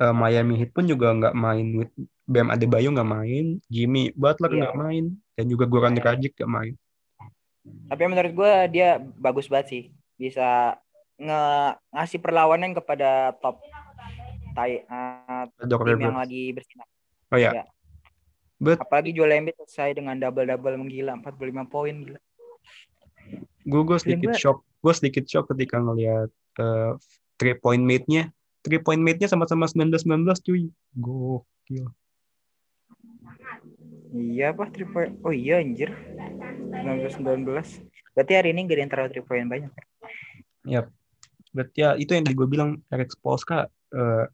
uh, 0.00 0.14
Miami 0.16 0.56
Heat 0.56 0.72
pun 0.72 0.88
juga 0.88 1.12
nggak 1.12 1.36
main 1.36 1.66
with 1.76 1.92
Bam 2.24 2.48
Adebayo 2.48 2.88
nggak 2.94 3.10
main 3.10 3.60
Jimmy 3.68 4.14
Butler 4.16 4.48
nggak 4.48 4.72
yeah. 4.72 4.80
main 4.80 5.04
dan 5.36 5.44
juga 5.50 5.68
Goran 5.68 5.92
yeah. 5.92 6.00
Dragic 6.00 6.32
nggak 6.40 6.52
main. 6.52 6.74
Tapi 7.92 8.02
menurut 8.08 8.32
gue 8.32 8.52
dia 8.72 8.96
bagus 9.20 9.52
banget 9.52 9.66
sih. 9.68 9.82
Bisa 10.16 10.80
nge 11.20 11.42
ngasih 11.92 12.18
perlawanan 12.24 12.72
kepada 12.72 13.36
top 13.44 13.60
tai, 14.54 14.84
uh, 14.86 15.44
tim 15.60 16.00
yang 16.00 16.18
lagi 16.18 16.50
bersinar. 16.54 16.86
Oh 17.30 17.38
ya. 17.38 17.62
ya. 17.62 17.64
But, 18.60 18.76
Apalagi 18.76 19.16
Joel 19.16 19.40
Embiid 19.40 19.56
selesai 19.56 19.96
dengan 19.96 20.20
double-double 20.20 20.76
menggila 20.76 21.16
45 21.24 21.72
poin 21.72 21.94
gila. 22.04 22.20
Gue 23.64 23.82
gue 23.88 23.98
sedikit 23.98 24.36
gue... 24.36 24.36
shock. 24.36 24.60
Gue 24.84 24.92
sedikit 24.92 25.24
shock 25.24 25.48
ketika 25.56 25.80
ngelihat 25.80 26.28
uh, 26.60 27.00
three 27.40 27.56
point 27.56 27.80
mate-nya. 27.80 28.28
Three 28.60 28.82
point 28.84 29.00
mate-nya 29.00 29.32
sama-sama 29.32 29.64
19-19 29.64 30.28
cuy. 30.44 30.68
Gokil. 30.92 31.88
Iya 34.10 34.52
apa 34.52 34.68
three 34.68 34.88
point? 34.92 35.16
Oh 35.24 35.32
iya 35.32 35.64
anjir. 35.64 35.96
19-19. 36.76 37.48
Berarti 38.12 38.32
hari 38.36 38.52
ini 38.52 38.68
gak 38.68 38.76
ada 38.76 38.82
yang 38.84 38.92
terlalu 38.92 39.08
three 39.16 39.24
point 39.24 39.48
banyak. 39.48 39.72
Yap. 40.68 40.92
Berarti 41.56 41.78
ya 41.80 41.96
itu 41.96 42.12
yang 42.12 42.28
tadi 42.28 42.36
gue 42.36 42.48
bilang 42.50 42.84
Eric 42.92 43.16
Spoelstra 43.16 43.64
uh, 43.96 44.24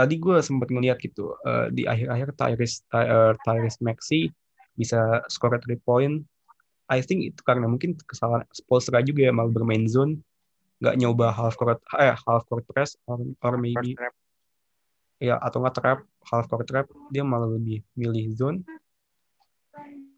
tadi 0.00 0.16
gue 0.16 0.40
sempat 0.40 0.72
ngeliat 0.72 0.96
gitu 0.96 1.36
uh, 1.44 1.68
di 1.68 1.84
akhir-akhir 1.84 2.32
Tyrese 2.32 2.80
uh, 2.96 3.36
Tyrese 3.44 3.84
Maxi 3.84 4.32
bisa 4.72 5.20
skor 5.28 5.60
3 5.60 5.76
point. 5.84 6.24
I 6.88 7.04
think 7.04 7.28
itu 7.28 7.40
karena 7.44 7.68
mungkin 7.68 7.94
kesalahan 8.00 8.48
Spolstra 8.50 9.04
juga 9.04 9.28
ya 9.28 9.30
malah 9.30 9.52
bermain 9.52 9.84
zone, 9.86 10.24
nggak 10.80 10.96
nyoba 10.98 11.30
half 11.30 11.54
court 11.54 11.78
eh 12.00 12.16
half 12.16 12.42
court 12.48 12.64
press 12.66 12.96
or, 13.06 13.20
or 13.44 13.54
maybe 13.60 13.94
ya 15.20 15.36
atau 15.38 15.60
nggak 15.60 15.76
trap 15.76 15.98
half 16.26 16.48
court 16.48 16.66
trap 16.66 16.88
dia 17.12 17.22
malah 17.22 17.46
lebih 17.46 17.84
milih 17.94 18.32
zone. 18.34 18.64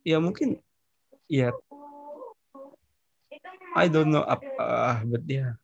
Ya 0.07 0.23
mungkin 0.23 0.63
ya 1.27 1.53
I 3.77 3.91
don't 3.91 4.09
know 4.09 4.25
apa 4.25 4.49
uh, 4.57 4.97
but 5.05 5.27
yeah 5.29 5.61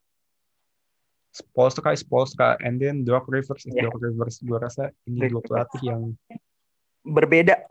Spolstra 1.38 1.94
Spolstra 1.94 2.59
and 2.66 2.83
then 2.83 3.07
Doc 3.07 3.31
Rivers 3.31 3.62
yeah. 3.70 3.87
Doc 3.87 4.03
Rivers 4.03 4.42
gue 4.42 4.59
rasa 4.59 4.90
ini 5.07 5.31
dua 5.31 5.42
pelatih 5.42 5.83
yang 5.87 6.03
berbeda 7.07 7.62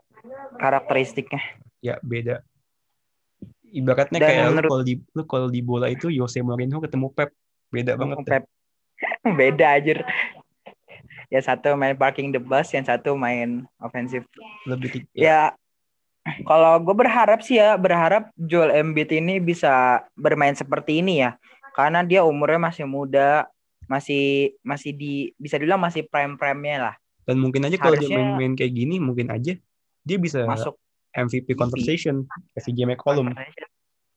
karakteristiknya. 0.56 1.40
Ya 1.84 2.00
beda. 2.00 2.40
Ibaratnya 3.68 4.18
Dan 4.18 4.28
kayak 4.28 4.44
menurut... 4.48 4.64
lu 4.64 4.72
kalau 4.72 4.84
di 4.84 4.94
lu 5.12 5.22
kalau 5.28 5.48
di 5.52 5.60
bola 5.60 5.86
itu 5.92 6.08
Jose 6.08 6.40
Mourinho 6.40 6.80
ketemu 6.80 7.12
Pep. 7.12 7.30
Beda 7.68 7.92
banget 8.00 8.18
Pep. 8.24 8.44
Beda 9.38 9.76
aja 9.76 10.02
ya 11.28 11.40
satu 11.44 11.76
main 11.76 11.92
parking 11.92 12.32
the 12.32 12.40
bus 12.40 12.72
yang 12.72 12.88
satu 12.88 13.12
main 13.12 13.68
ofensif 13.84 14.24
lebih 14.64 15.04
ya, 15.12 15.20
ya 15.20 15.40
kalau 16.44 16.76
gue 16.80 16.94
berharap 16.96 17.40
sih 17.40 17.56
ya 17.56 17.76
berharap 17.80 18.28
Joel 18.36 18.74
Embiid 18.84 19.12
ini 19.16 19.40
bisa 19.40 20.04
bermain 20.12 20.52
seperti 20.52 21.00
ini 21.00 21.24
ya. 21.24 21.40
Karena 21.72 22.04
dia 22.04 22.26
umurnya 22.26 22.68
masih 22.68 22.84
muda 22.84 23.48
masih 23.88 24.54
masih 24.60 24.92
di 24.92 25.32
bisa 25.40 25.56
dibilang 25.56 25.80
masih 25.80 26.04
prime 26.06 26.36
prime-nya 26.36 26.92
lah. 26.92 26.94
Dan 27.24 27.40
mungkin 27.40 27.64
aja 27.64 27.76
kalau 27.80 27.96
dia 27.96 28.12
main-main 28.12 28.52
kayak 28.54 28.72
gini 28.76 29.00
mungkin 29.00 29.32
aja 29.32 29.56
dia 30.04 30.18
bisa 30.20 30.44
masuk 30.44 30.76
MVP 31.16 31.56
conversation 31.56 32.28
si 32.60 32.70
CJ 32.70 32.84
McCollum. 32.84 33.32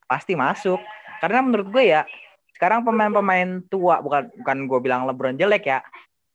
Pasti 0.06 0.36
masuk. 0.36 0.78
Karena 1.24 1.40
menurut 1.40 1.72
gue 1.72 1.84
ya 1.88 2.04
sekarang 2.52 2.84
pemain-pemain 2.86 3.64
tua 3.72 4.04
bukan 4.04 4.30
bukan 4.44 4.58
gue 4.68 4.80
bilang 4.84 5.08
LeBron 5.08 5.40
jelek 5.40 5.72
ya. 5.72 5.80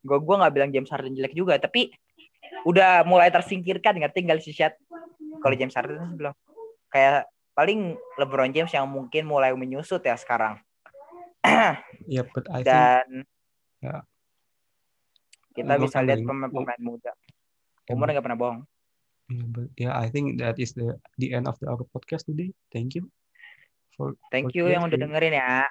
Gue 0.01 0.17
gue 0.19 0.35
nggak 0.37 0.53
bilang 0.57 0.71
James 0.73 0.89
Harden 0.89 1.13
jelek 1.13 1.37
juga 1.37 1.61
tapi 1.61 1.93
udah 2.65 3.05
mulai 3.05 3.29
tersingkirkan 3.29 4.01
nggak 4.01 4.17
tinggal 4.17 4.41
si 4.41 4.57
Shad 4.57 4.73
kalau 5.45 5.55
James 5.55 5.77
Harden 5.77 6.17
belum. 6.17 6.33
Kayak 6.89 7.29
paling 7.53 8.01
LeBron 8.17 8.53
James 8.57 8.73
yang 8.73 8.89
mungkin 8.89 9.29
mulai 9.29 9.53
menyusut 9.53 10.01
ya 10.01 10.17
sekarang 10.17 10.57
yeah, 12.07 12.27
but 12.35 12.45
I 12.51 12.61
dan 12.63 13.07
think, 13.07 13.27
yeah. 13.83 14.03
kita 15.55 15.73
Umur 15.79 15.85
bisa 15.89 15.99
lihat 16.05 16.21
pemain-pemain 16.23 16.81
muda. 16.83 17.13
Umur 17.91 18.07
nggak 18.11 18.25
pernah 18.25 18.39
bohong. 18.39 18.61
Yeah, 19.27 19.47
but 19.51 19.69
yeah 19.75 19.95
I 19.95 20.07
think 20.11 20.39
that 20.39 20.59
is 20.63 20.75
the 20.75 20.99
the 21.19 21.35
end 21.35 21.51
of 21.51 21.59
the 21.59 21.67
our 21.67 21.83
podcast 21.91 22.31
today. 22.31 22.55
Thank 22.71 22.95
you 22.95 23.11
for 23.95 24.15
thank 24.31 24.55
you 24.55 24.71
yang 24.71 24.87
udah 24.87 24.99
dengerin 24.99 25.35
ya. 25.35 25.67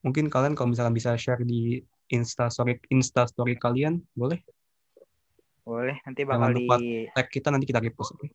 Mungkin 0.00 0.32
kalian 0.32 0.56
kalau 0.56 0.72
misalkan 0.72 0.96
bisa 0.96 1.12
share 1.20 1.44
di 1.44 1.84
insta 2.08 2.48
story 2.48 2.80
insta 2.88 3.28
story 3.28 3.60
kalian 3.60 4.00
boleh? 4.16 4.40
Boleh 5.64 6.00
nanti 6.08 6.24
bakal 6.24 6.56
di 6.56 6.66
tag 7.12 7.28
kita 7.28 7.52
nanti 7.52 7.68
kita 7.68 7.84
repost 7.84 8.16
oke? 8.16 8.28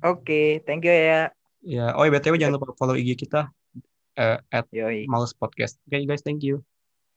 Okay, 0.00 0.60
thank 0.64 0.84
you 0.84 0.92
ya. 0.92 1.32
Ya 1.60 1.92
oh 1.96 2.04
ya 2.08 2.12
btw 2.12 2.40
jangan 2.40 2.56
lupa 2.56 2.72
follow 2.76 2.96
ig 2.96 3.16
kita 3.16 3.52
uh, 4.16 4.38
at 4.52 4.66
Yoi. 4.72 5.06
Mouse 5.08 5.32
Podcast. 5.34 5.78
Okay, 5.88 6.06
guys, 6.06 6.22
thank 6.22 6.42
you. 6.42 6.64